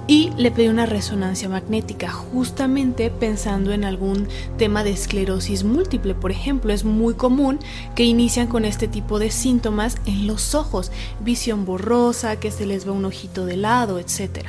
[0.06, 4.28] y le pedí una resonancia magnética justamente pensando en algún
[4.58, 6.16] tema de esclerosis múltiple.
[6.16, 7.60] Por ejemplo, es muy común
[7.96, 10.92] que inician con este tipo de síntomas en los ojos,
[11.24, 14.48] visión borrosa, que se les ve un ojito de lado, etc.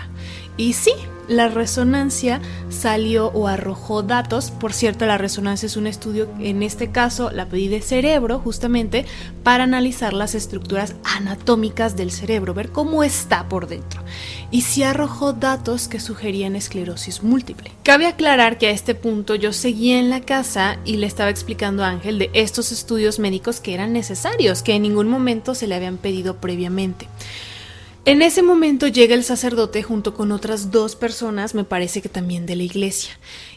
[0.60, 0.92] Y sí,
[1.26, 2.38] la resonancia
[2.68, 4.50] salió o arrojó datos.
[4.50, 9.06] Por cierto, la resonancia es un estudio, en este caso la pedí de cerebro, justamente
[9.42, 14.02] para analizar las estructuras anatómicas del cerebro, ver cómo está por dentro.
[14.50, 17.72] Y sí arrojó datos que sugerían esclerosis múltiple.
[17.82, 21.82] Cabe aclarar que a este punto yo seguía en la casa y le estaba explicando
[21.82, 25.76] a Ángel de estos estudios médicos que eran necesarios, que en ningún momento se le
[25.76, 27.08] habían pedido previamente.
[28.06, 32.46] En ese momento llega el sacerdote junto con otras dos personas, me parece que también
[32.46, 33.12] de la iglesia,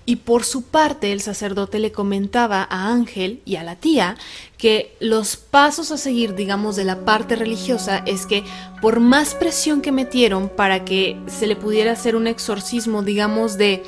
[0.06, 4.18] y por su parte el sacerdote le comentaba a Ángel y a la tía
[4.58, 8.44] que los pasos a seguir, digamos, de la parte religiosa es que
[8.82, 13.82] por más presión que metieron para que se le pudiera hacer un exorcismo, digamos, de,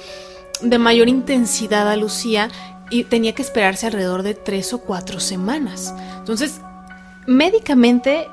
[0.61, 2.49] de mayor intensidad a Lucía,
[2.89, 5.93] y tenía que esperarse alrededor de tres o cuatro semanas.
[6.19, 6.61] Entonces,
[7.27, 8.29] médicamente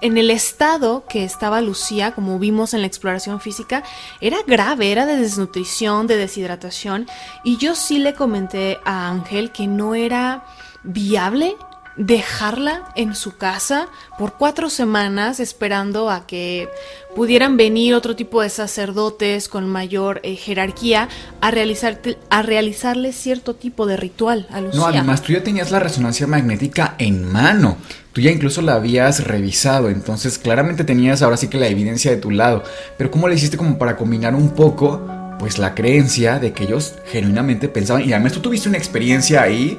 [0.00, 3.82] en el estado que estaba Lucía, como vimos en la exploración física,
[4.20, 7.06] era grave, era de desnutrición, de deshidratación,
[7.44, 10.44] y yo sí le comenté a Ángel que no era
[10.82, 11.56] viable
[11.96, 13.88] dejarla en su casa
[14.18, 16.68] por cuatro semanas esperando a que
[17.14, 21.08] pudieran venir otro tipo de sacerdotes con mayor eh, jerarquía
[21.40, 24.80] a, realizar, a realizarle cierto tipo de ritual a Lucía.
[24.80, 27.78] No, además tú ya tenías la resonancia magnética en mano.
[28.16, 32.16] Tú ya incluso la habías revisado, entonces claramente tenías ahora sí que la evidencia de
[32.16, 32.62] tu lado.
[32.96, 35.02] Pero ¿cómo le hiciste como para combinar un poco
[35.38, 39.78] pues la creencia de que ellos genuinamente pensaban y además tú tuviste una experiencia ahí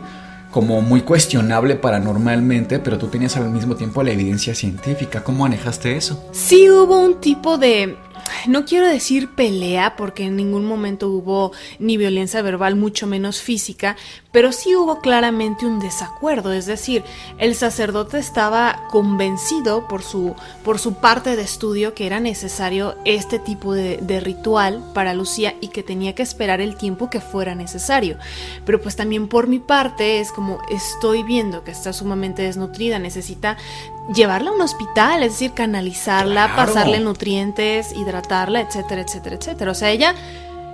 [0.51, 5.23] como muy cuestionable paranormalmente, pero tú tenías al mismo tiempo la evidencia científica.
[5.23, 6.23] ¿Cómo manejaste eso?
[6.31, 7.97] Sí hubo un tipo de
[8.47, 13.95] no quiero decir pelea porque en ningún momento hubo ni violencia verbal, mucho menos física,
[14.31, 17.03] pero sí hubo claramente un desacuerdo, es decir,
[17.37, 23.39] el sacerdote estaba convencido por su, por su parte de estudio que era necesario este
[23.39, 27.55] tipo de, de ritual para Lucía y que tenía que esperar el tiempo que fuera
[27.55, 28.17] necesario.
[28.65, 33.57] Pero pues también por mi parte es como estoy viendo que está sumamente desnutrida, necesita
[34.13, 39.71] llevarla a un hospital, es decir, canalizarla, pasarle nutrientes, hidratarla, etcétera, etcétera, etcétera.
[39.71, 40.15] O sea, ella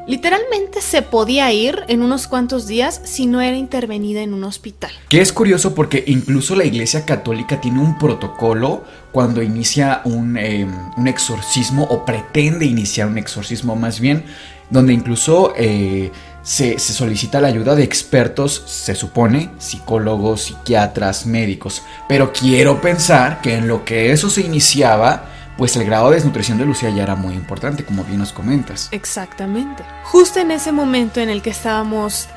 [0.05, 4.91] literalmente se podía ir en unos cuantos días si no era intervenida en un hospital.
[5.09, 10.71] Que es curioso porque incluso la Iglesia Católica tiene un protocolo cuando inicia un, em,
[10.97, 14.25] un exorcismo o pretende iniciar un exorcismo más bien,
[14.69, 15.53] donde incluso...
[15.57, 16.11] Eh,
[16.43, 21.81] se, solicita la ayuda de expertos, se supone, psicólogos, psiquiatras, médicos.
[22.07, 25.23] Pero quiero pensar que en lo que eso se iniciaba,
[25.57, 28.89] pues el grado de desnutrición de Lucía ya era muy importante, como bien nos comentas.
[28.91, 29.83] Exactamente.
[30.03, 32.27] Justo en ese momento en el que estábamos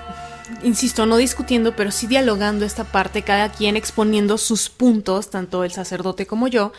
[0.63, 5.73] insisto, no discutiendo, pero sí dialogando esta parte, cada quien exponiendo sus puntos, tanto el
[5.73, 6.73] sacerdote como yo,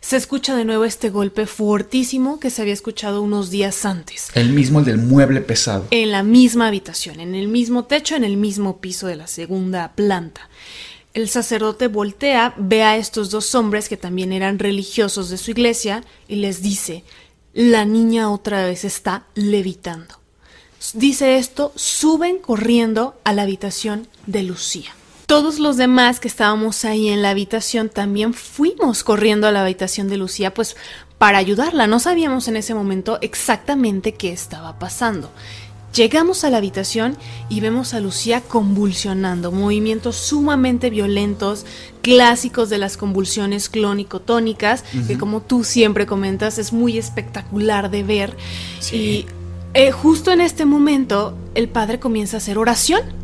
[0.00, 4.30] se escucha de nuevo este golpe fortísimo que se había escuchado unos días antes.
[4.34, 5.86] El mismo el del mueble pesado.
[5.90, 9.92] En la misma habitación, en el mismo techo, en el mismo piso de la segunda
[9.92, 10.48] planta.
[11.14, 16.02] El sacerdote voltea, ve a estos dos hombres que también eran religiosos de su iglesia
[16.26, 17.04] y les dice,
[17.52, 20.21] la niña otra vez está levitando
[20.94, 24.90] dice esto, suben corriendo a la habitación de Lucía.
[25.26, 30.08] Todos los demás que estábamos ahí en la habitación también fuimos corriendo a la habitación
[30.08, 30.76] de Lucía, pues
[31.16, 31.86] para ayudarla.
[31.86, 35.30] No sabíamos en ese momento exactamente qué estaba pasando.
[35.94, 37.18] Llegamos a la habitación
[37.50, 41.66] y vemos a Lucía convulsionando, movimientos sumamente violentos,
[42.00, 48.36] clásicos de las convulsiones clónico-tónicas, que como tú siempre comentas es muy espectacular de ver.
[48.90, 49.26] Y
[49.74, 53.21] eh, justo en este momento, el padre comienza a hacer oración.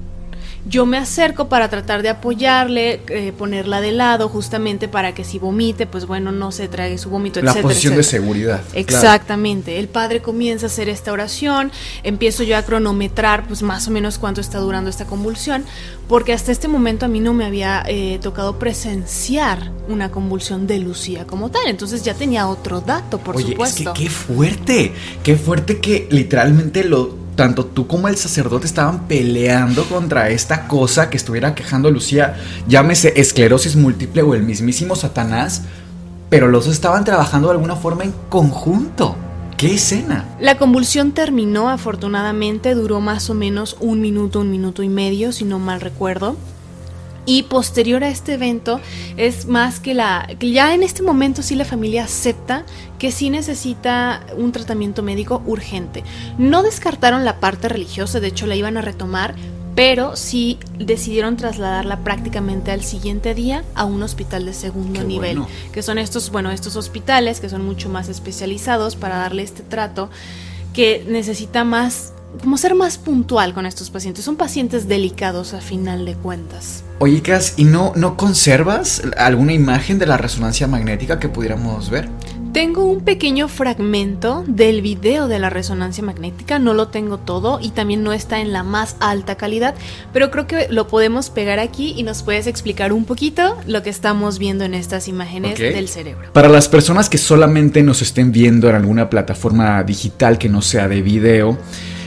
[0.67, 5.39] Yo me acerco para tratar de apoyarle, eh, ponerla de lado justamente para que si
[5.39, 8.63] vomite, pues bueno, no se trague su vómito, La posición de seguridad.
[8.75, 9.79] Exactamente.
[9.79, 11.71] El padre comienza a hacer esta oración,
[12.03, 15.65] empiezo yo a cronometrar pues más o menos cuánto está durando esta convulsión,
[16.09, 20.79] porque hasta este momento a mí no me había eh, tocado presenciar una convulsión de
[20.79, 23.93] Lucía como tal, entonces ya tenía otro dato, por Oye, supuesto.
[23.93, 24.93] Es que qué fuerte,
[25.23, 31.09] qué fuerte que literalmente lo tanto tú como el sacerdote estaban peleando contra esta cosa
[31.09, 32.37] que estuviera quejando a Lucía,
[32.67, 35.63] llámese esclerosis múltiple o el mismísimo Satanás,
[36.31, 39.15] pero los dos estaban trabajando de alguna forma en conjunto.
[39.57, 40.25] ¡Qué escena!
[40.41, 45.45] La convulsión terminó, afortunadamente, duró más o menos un minuto, un minuto y medio, si
[45.45, 46.35] no mal recuerdo.
[47.29, 48.81] Y posterior a este evento
[49.19, 50.27] es más que la...
[50.39, 52.65] que ya en este momento sí la familia acepta
[52.99, 56.05] que sí necesita un tratamiento médico urgente.
[56.39, 59.35] No descartaron la parte religiosa, de hecho la iban a retomar,
[59.75, 65.41] pero sí decidieron trasladarla prácticamente al siguiente día a un hospital de segundo Qué nivel,
[65.41, 65.55] bueno.
[65.71, 70.09] que son estos, bueno, estos hospitales que son mucho más especializados para darle este trato
[70.73, 74.25] que necesita más como ser más puntual con estos pacientes.
[74.25, 76.85] Son pacientes delicados a final de cuentas.
[77.01, 82.09] Oye, Cas, ¿y no, no conservas alguna imagen de la resonancia magnética que pudiéramos ver?
[82.53, 87.71] Tengo un pequeño fragmento del video de la resonancia magnética, no lo tengo todo y
[87.71, 89.75] también no está en la más alta calidad,
[90.15, 93.91] pero creo que lo podemos pegar aquí y nos puedes explicar un poquito lo que
[93.91, 96.33] estamos viendo en estas imágenes del cerebro.
[96.33, 100.89] Para las personas que solamente nos estén viendo en alguna plataforma digital que no sea
[100.89, 101.59] de video,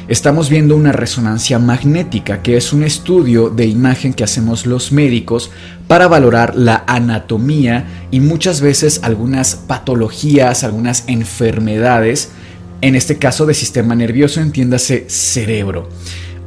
[0.08, 5.52] estamos viendo una resonancia magnética, que es un estudio de imagen que hacemos los médicos
[5.88, 12.32] para valorar la anatomía y muchas veces algunas patologías, algunas enfermedades,
[12.82, 15.90] en este caso de sistema nervioso, entiéndase cerebro.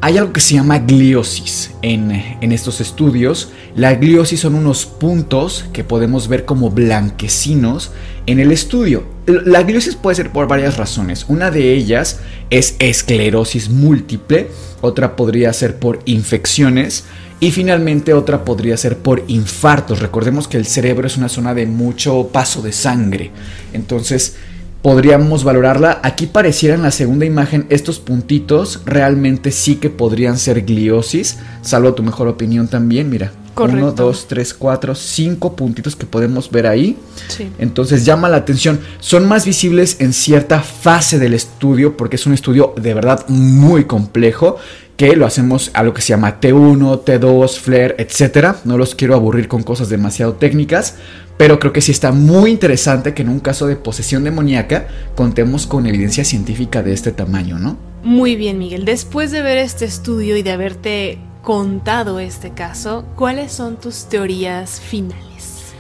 [0.01, 3.53] Hay algo que se llama gliosis en, en estos estudios.
[3.75, 7.91] La gliosis son unos puntos que podemos ver como blanquecinos
[8.27, 9.14] en el estudio.
[9.27, 11.25] La gliosis puede ser por varias razones.
[11.29, 12.21] Una de ellas
[12.51, 14.49] es esclerosis múltiple,
[14.83, 17.05] otra podría ser por infecciones
[17.41, 20.01] y finalmente otra podría ser por infartos.
[20.01, 23.31] Recordemos que el cerebro es una zona de mucho paso de sangre.
[23.73, 24.37] Entonces,
[24.83, 26.01] podríamos valorarla.
[26.03, 31.39] Aquí pareciera en la segunda imagen estos puntitos realmente sí que podrían ser gliosis.
[31.63, 33.33] Salvo tu mejor opinión también, mira.
[33.55, 33.83] Correcto.
[33.83, 36.99] 1, 2, 3, 4, 5 puntitos que podemos ver ahí.
[37.29, 37.51] Sí.
[37.59, 38.81] Entonces llama la atención.
[39.01, 43.85] Son más visibles en cierta fase del estudio porque es un estudio de verdad muy
[43.85, 44.57] complejo
[44.97, 48.57] que lo hacemos a lo que se llama T1, T2, FLAIR, etc.
[48.65, 50.95] No los quiero aburrir con cosas demasiado técnicas,
[51.37, 54.87] pero creo que sí está muy interesante que en un caso de posesión demoníaca
[55.17, 57.77] contemos con evidencia científica de este tamaño, ¿no?
[58.05, 58.85] Muy bien, Miguel.
[58.85, 64.81] Después de ver este estudio y de haberte contado este caso, ¿cuáles son tus teorías
[64.81, 65.75] finales?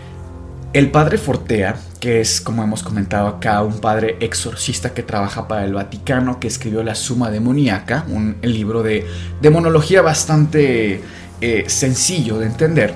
[0.74, 5.64] El padre Fortea, que es, como hemos comentado acá, un padre exorcista que trabaja para
[5.64, 9.06] el Vaticano, que escribió La Suma Demoníaca, un libro de
[9.40, 11.00] demonología bastante
[11.40, 12.94] eh, sencillo de entender,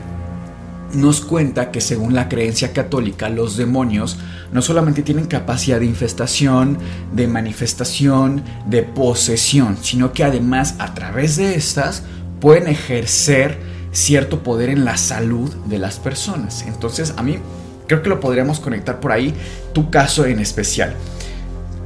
[0.92, 4.18] nos cuenta que según la creencia católica, los demonios
[4.52, 6.78] no solamente tienen capacidad de infestación,
[7.12, 12.04] de manifestación, de posesión, sino que además a través de estas
[12.40, 13.58] pueden ejercer
[13.92, 16.64] cierto poder en la salud de las personas.
[16.66, 17.38] Entonces a mí
[17.86, 19.34] creo que lo podríamos conectar por ahí,
[19.72, 20.94] tu caso en especial.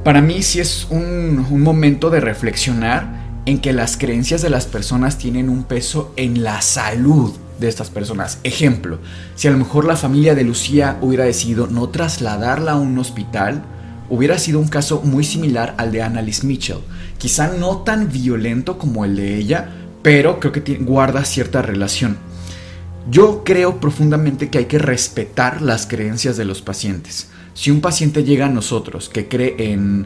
[0.03, 5.17] Para mí sí es un, momento de reflexionar en que las creencias de las personas
[5.17, 8.39] tienen un peso en la salud de estas personas.
[8.43, 8.99] Ejemplo,
[9.35, 13.63] si a lo mejor la familia de Lucía hubiera decidido no trasladarla a un hospital,
[14.09, 16.79] hubiera sido un caso muy similar al de Annalise Mitchell.
[17.17, 19.69] Quizá no tan violento como el de ella,
[20.03, 22.17] pero creo que guarda cierta relación.
[23.09, 27.29] Yo creo profundamente que hay que respetar las creencias de los pacientes.
[27.53, 30.05] Si un paciente llega a nosotros que cree en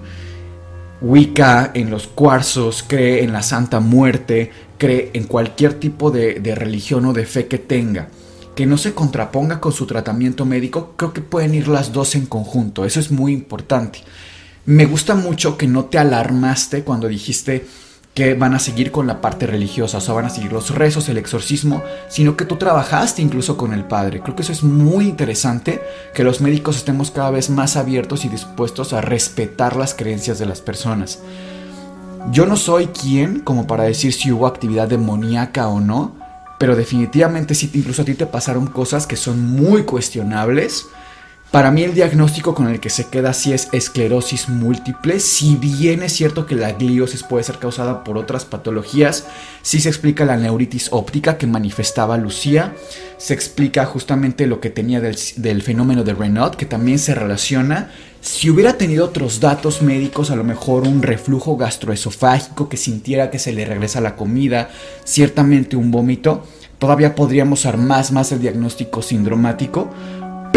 [1.01, 7.05] Wicca, en los cuarzos, cree en la Santa Muerte, cree en cualquier tipo de religión
[7.05, 8.07] o de fe que tenga,
[8.55, 12.25] que no se contraponga con su tratamiento médico, creo que pueden ir las dos en
[12.25, 12.85] conjunto.
[12.85, 13.99] Eso es muy importante.
[14.65, 17.67] Me gusta mucho que no te alarmaste cuando dijiste
[18.17, 21.07] que van a seguir con la parte religiosa, o sea, van a seguir los rezos,
[21.07, 24.21] el exorcismo, sino que tú trabajaste incluso con el padre.
[24.21, 25.83] Creo que eso es muy interesante,
[26.15, 30.47] que los médicos estemos cada vez más abiertos y dispuestos a respetar las creencias de
[30.47, 31.19] las personas.
[32.31, 36.15] Yo no soy quien como para decir si hubo actividad demoníaca o no,
[36.57, 40.87] pero definitivamente sí, incluso a ti te pasaron cosas que son muy cuestionables
[41.51, 45.21] Para mí el diagnóstico con el que se queda así es esclerosis múltiple.
[45.21, 49.25] Si bien es cierto que la gliosis puede ser causada por otras patologías,
[49.61, 52.75] sí se explica la neuritis óptica que manifestaba Lucía.
[53.17, 57.91] Se explica justamente lo que tenía del, fenómeno de Renault, que también se relaciona.
[58.19, 63.39] Si hubiera tenido otros datos médicos, a lo mejor un reflujo gastroesofágico, que sintiera que
[63.39, 64.69] se le regresa la comida,
[65.05, 66.45] ciertamente un vómito,
[66.77, 69.89] todavía podríamos armar más el diagnóstico sindromático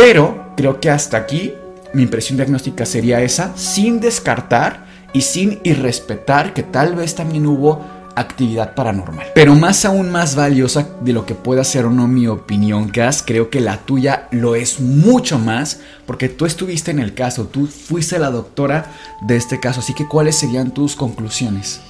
[0.01, 1.55] pero creo que hasta aquí
[1.95, 4.85] mi impresión diagnóstica sería esa, sin descartar
[5.15, 7.83] y sin irrespetar que tal vez también hubo
[8.15, 9.29] actividad paranormal.
[9.35, 13.25] Pero más aún más valiosa de lo que pueda ser o no mi opinión, Cass,
[13.27, 17.67] creo que la tuya lo es mucho más, porque tú estuviste en el caso, tú
[17.67, 18.93] fuiste la doctora
[19.23, 21.81] de este caso, así que ¿cuáles serían tus conclusiones?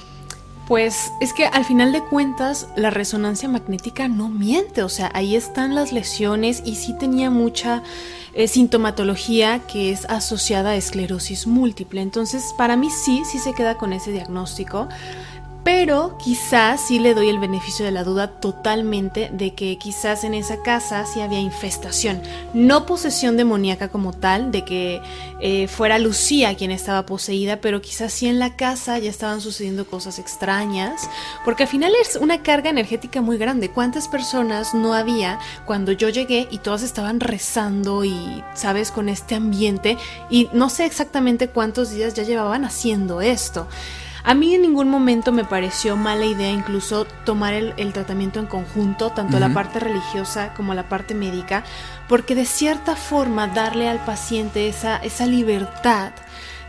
[0.71, 5.35] Pues es que al final de cuentas la resonancia magnética no miente, o sea, ahí
[5.35, 7.83] están las lesiones y sí tenía mucha
[8.33, 12.01] eh, sintomatología que es asociada a esclerosis múltiple.
[12.01, 14.87] Entonces, para mí sí, sí se queda con ese diagnóstico
[15.63, 20.33] pero quizás sí le doy el beneficio de la duda totalmente de que quizás en
[20.33, 22.21] esa casa sí había infestación,
[22.53, 25.01] no posesión demoníaca como tal, de que
[25.39, 29.85] eh, fuera Lucía quien estaba poseída, pero quizás sí en la casa ya estaban sucediendo
[29.85, 31.09] cosas extrañas,
[31.45, 33.69] porque al final es una carga energética muy grande.
[33.69, 39.35] ¿Cuántas personas no había cuando yo llegué y todas estaban rezando y, sabes, con este
[39.35, 39.97] ambiente?
[40.29, 43.67] Y no sé exactamente cuántos días ya llevaban haciendo esto.
[44.23, 49.09] A mí en ningún momento me pareció mala idea incluso tomar el, tratamiento en conjunto,
[49.09, 51.63] tanto la parte religiosa como la parte médica,
[52.07, 56.11] porque de cierta forma darle al paciente esa, esa libertad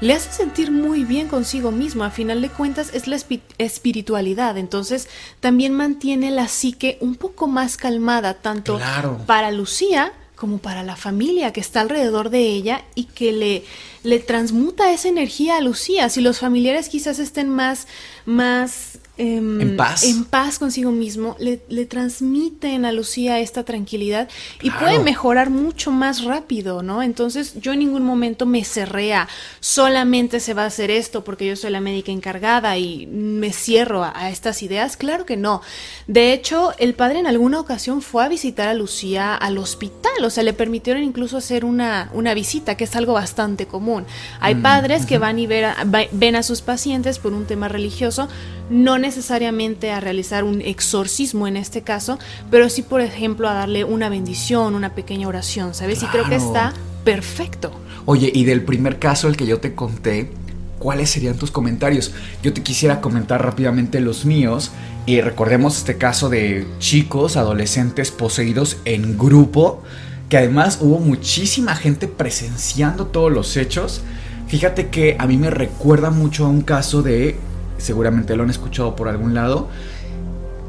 [0.01, 2.03] le hace sentir muy bien consigo mismo.
[2.03, 3.17] A final de cuentas es la
[3.59, 8.81] espiritualidad, entonces también mantiene la psique un poco más calmada, tanto
[9.27, 10.13] para Lucía
[10.43, 13.63] como para la familia que está alrededor de ella y que le,
[14.03, 16.09] le transmuta esa energía a Lucía.
[16.09, 17.87] Si los familiares quizás estén más,
[18.27, 20.05] más Em, en paz.
[20.05, 24.31] En paz consigo mismo, le, transmiten a Lucía esta tranquilidad
[24.63, 27.03] y puede mejorar mucho más rápido, ¿no?
[27.03, 29.29] Entonces yo en ningún momento me cerré a
[29.61, 34.03] solamente se va a hacer esto porque yo soy la médica encargada y me cierro
[34.03, 34.97] a, estas ideas.
[34.97, 35.61] Claro que no.
[36.07, 40.31] De hecho, el padre en alguna ocasión fue a visitar a Lucía al hospital, o
[40.31, 44.07] sea, le permitieron incluso hacer una, una visita, que es algo bastante común.
[44.41, 48.29] Hay mm, padres que van y ven a sus pacientes por un tema religioso,
[48.71, 52.19] no necesariamente a realizar un exorcismo en este caso,
[52.51, 56.03] pero sí, por ejemplo, a darle una bendición, una pequeña oración, ¿sabes?
[56.03, 56.73] Y creo que está
[57.05, 57.71] perfecto.
[58.07, 60.31] Oye, y del primer caso, el que yo te conté,
[60.79, 62.13] ¿cuáles serían tus comentarios?
[62.43, 64.73] Yo te quisiera comentar rápidamente los míos.
[65.05, 69.83] Y recordemos este caso de chicos, adolescentes poseídos en grupo,
[70.29, 74.03] que además hubo muchísima gente presenciando todos los hechos.
[74.47, 77.37] Fíjate que a mí me recuerda mucho a un caso de
[77.83, 79.69] seguramente lo han escuchado por algún lado.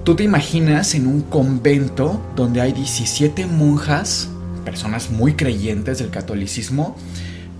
[0.04, 4.28] Tú te imaginas en un convento donde hay 17 monjas,
[4.66, 6.98] personas muy creyentes del catolicismo,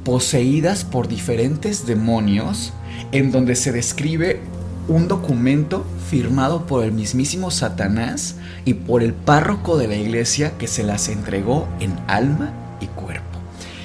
[0.04, 2.74] poseídas por diferentes demonios,
[3.12, 4.42] en donde se describe
[4.88, 8.36] un documento firmado por el mismísimo Satanás
[8.66, 12.52] y por el párroco de la iglesia que se las entregó en alma
[12.82, 13.33] y cuerpo.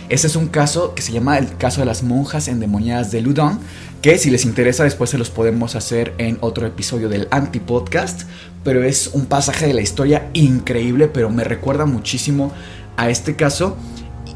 [0.08, 3.58] Ese es un caso que se llama el caso de las monjas endemoniadas de Ludon,
[4.00, 8.22] que si les interesa después se los podemos hacer en otro episodio del Anti-Podcast,
[8.64, 12.52] pero es un pasaje de la historia increíble, pero me recuerda muchísimo
[12.96, 13.76] a este caso.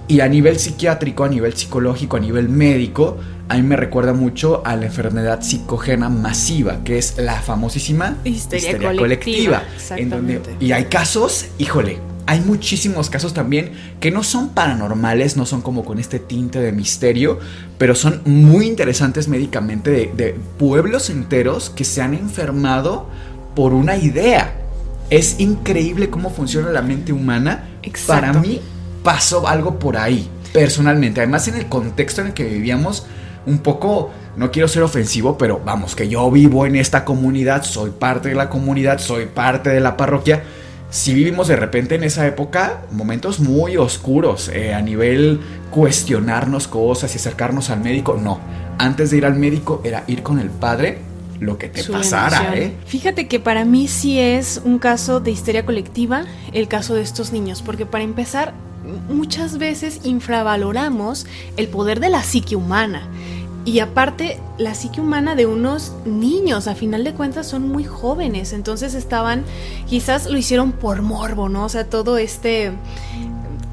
[0.09, 3.17] Y a nivel psiquiátrico, a nivel psicológico, a nivel médico,
[3.49, 8.95] a mí me recuerda mucho a la enfermedad psicógena masiva, que es la famosísima histeria,
[8.95, 9.63] colectiva.
[10.61, 15.85] y hay casos, híjole, hay muchísimos casos también que no son paranormales, no son como
[15.85, 17.39] con este tinte de misterio,
[17.79, 23.09] pero son muy interesantes médicamente de, pueblos enteros que se han enfermado
[23.55, 24.55] por una idea.
[25.11, 27.69] Es increíble cómo funciona la mente humana.
[28.07, 28.61] Para mí
[29.03, 31.21] pasó algo por ahí, personalmente.
[31.21, 33.07] Además en el contexto en el que vivíamos,
[33.45, 37.91] un poco, no quiero ser ofensivo, pero vamos, que yo vivo en esta comunidad, soy
[37.91, 40.45] parte de la comunidad, soy parte de la parroquia
[40.93, 45.41] si vivimos de repente en esa época momentos muy oscuros eh, a nivel
[45.71, 48.19] cuestionarnos cosas y acercarnos al médico.
[48.23, 48.41] No,
[48.77, 50.99] antes de ir al médico era ir con el padre
[51.41, 52.77] lo que te pasara, ¿eh?
[52.85, 57.33] Fíjate que para mí sí es un caso de histeria colectiva el caso de estos
[57.33, 58.53] niños, porque para empezar,
[59.09, 61.27] muchas veces infravaloramos
[61.57, 63.09] el poder de la psique humana.
[63.65, 68.53] Y aparte, la psique humana de unos niños, a final de cuentas, son muy jóvenes,
[68.53, 69.45] entonces estaban,
[69.89, 71.65] quizás lo hicieron por morbo, ¿no?
[71.65, 72.73] O sea, todo este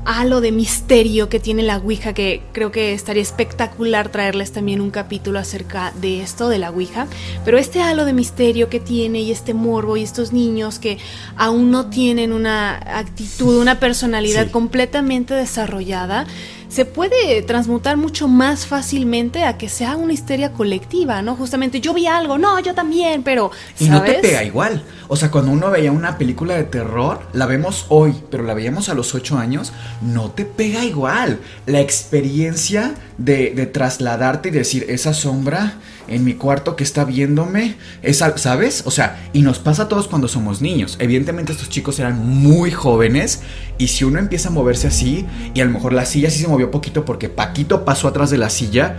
[0.05, 4.89] halo de misterio que tiene la Ouija, que creo que estaría espectacular traerles también un
[4.89, 7.07] capítulo acerca de esto, de la Ouija.
[7.45, 10.97] Pero este halo de misterio que tiene y este morbo y estos niños que
[11.35, 16.25] aún no tienen una actitud, una personalidad completamente desarrollada,
[16.70, 21.36] se puede transmutar mucho más fácilmente a que sea una histeria colectiva, ¿no?
[21.36, 23.51] Justamente yo vi algo, no, yo también, pero...
[23.80, 24.84] Y no te pega igual.
[25.07, 28.88] O sea, cuando uno veía una película de terror, la vemos hoy, pero la veíamos
[28.89, 31.39] a los 8 años, no te pega igual.
[31.65, 35.80] La experiencia de, de trasladarte y decir, esa sombra
[36.10, 38.84] en mi cuarto que está viéndome, esa, ¿sabes?
[38.86, 40.97] O sea, y nos pasa a todos cuando somos niños.
[40.99, 43.41] Evidentemente estos chicos eran muy jóvenes
[43.78, 46.47] y si uno empieza a moverse así y a lo mejor la silla sí se
[46.47, 48.97] movió poquito porque Paquito pasó atrás de la silla,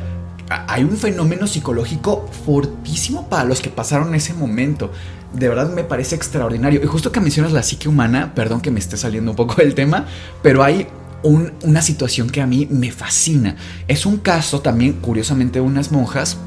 [0.51, 4.91] hay un fenómeno psicológico fortísimo para los que pasaron ese momento.
[5.33, 6.83] De verdad me parece extraordinario.
[6.83, 9.75] Y justo que mencionas la psique humana, perdón que me esté saliendo un poco del
[9.75, 10.07] tema,
[10.43, 10.89] pero hay
[11.23, 13.57] una situación que a mí me fascina.
[13.87, 16.39] Es un caso también, curiosamente, de unas monjas.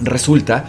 [0.00, 0.64] Resulta,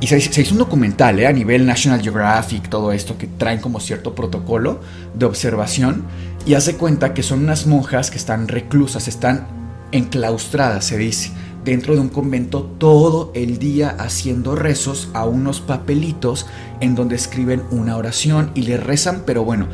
[0.00, 1.26] y se, hizo un documental ¿eh?
[1.26, 4.80] a nivel National Geographic, todo esto, que traen como cierto protocolo
[5.14, 6.04] de observación.
[6.46, 9.46] Y hace cuenta que son unas monjas que están reclusas, están
[9.92, 11.30] enclaustradas, se dice
[11.64, 16.46] dentro de un convento todo el día haciendo rezos a unos papelitos
[16.80, 19.68] en donde escriben una oración y le rezan, pero bueno,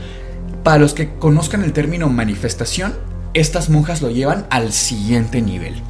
[0.63, 2.95] para los que conozcan el término manifestación,
[3.35, 5.83] estas monjas lo llevan al siguiente nivel.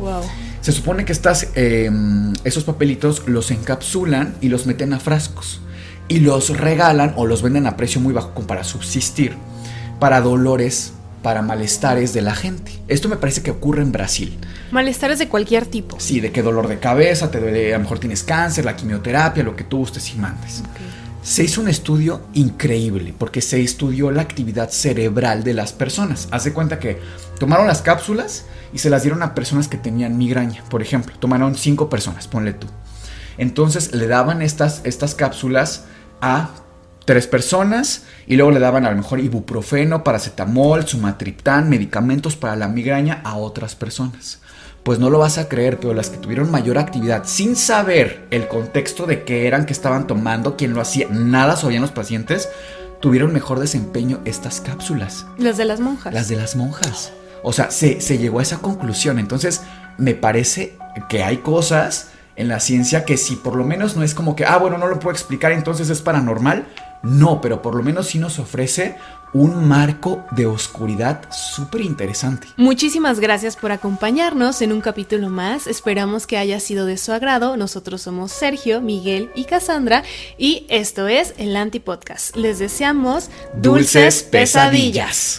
[0.60, 5.60] Se supone que estas, em, esos papelitos los encapsulan y los meten a frascos
[6.08, 9.36] y los regalan o los venden a precio muy bajo como para subsistir
[10.00, 12.72] para dolores para malestares de la gente.
[12.88, 14.38] Esto me parece que ocurre en Brasil.
[14.70, 16.00] Malestares de cualquier tipo.
[16.00, 19.42] Sí, de qué dolor de cabeza, te duele, a lo mejor tienes cáncer, la quimioterapia,
[19.42, 20.62] lo que tú gustes y mandes.
[21.22, 26.28] Se hizo un estudio increíble porque se estudió la actividad cerebral de las personas.
[26.30, 26.98] Hace cuenta que
[27.38, 31.14] tomaron las cápsulas y se las dieron a personas que tenían migraña, por ejemplo.
[31.18, 32.66] Tomaron cinco personas, ponle tú.
[33.38, 35.84] Entonces le daban estas, estas cápsulas
[36.20, 36.50] a
[37.04, 42.68] tres personas y luego le daban a lo mejor ibuprofeno, paracetamol, sumatriptán, medicamentos para la
[42.68, 44.40] migraña a otras personas.
[44.82, 48.48] Pues no lo vas a creer, pero las que tuvieron mayor actividad sin saber el
[48.48, 52.48] contexto de qué eran, que estaban tomando, quién lo hacía, nada sabían los pacientes,
[53.00, 55.26] tuvieron mejor desempeño estas cápsulas.
[55.38, 56.14] Las de las monjas.
[56.14, 57.12] Las de las monjas.
[57.42, 59.18] O sea, se, se llegó a esa conclusión.
[59.18, 59.62] Entonces,
[59.98, 60.76] me parece
[61.08, 64.46] que hay cosas en la ciencia que si por lo menos no es como que,
[64.46, 66.66] ah, bueno, no lo puedo explicar, entonces es paranormal,
[67.02, 68.96] no, pero por lo menos sí nos ofrece
[69.32, 72.48] un marco de oscuridad súper interesante.
[72.56, 75.66] Muchísimas gracias por acompañarnos en un capítulo más.
[75.66, 77.56] Esperamos que haya sido de su agrado.
[77.56, 80.02] Nosotros somos Sergio, Miguel y Cassandra
[80.36, 82.36] y esto es el Antipodcast.
[82.36, 85.38] Les deseamos dulces, pesadillas.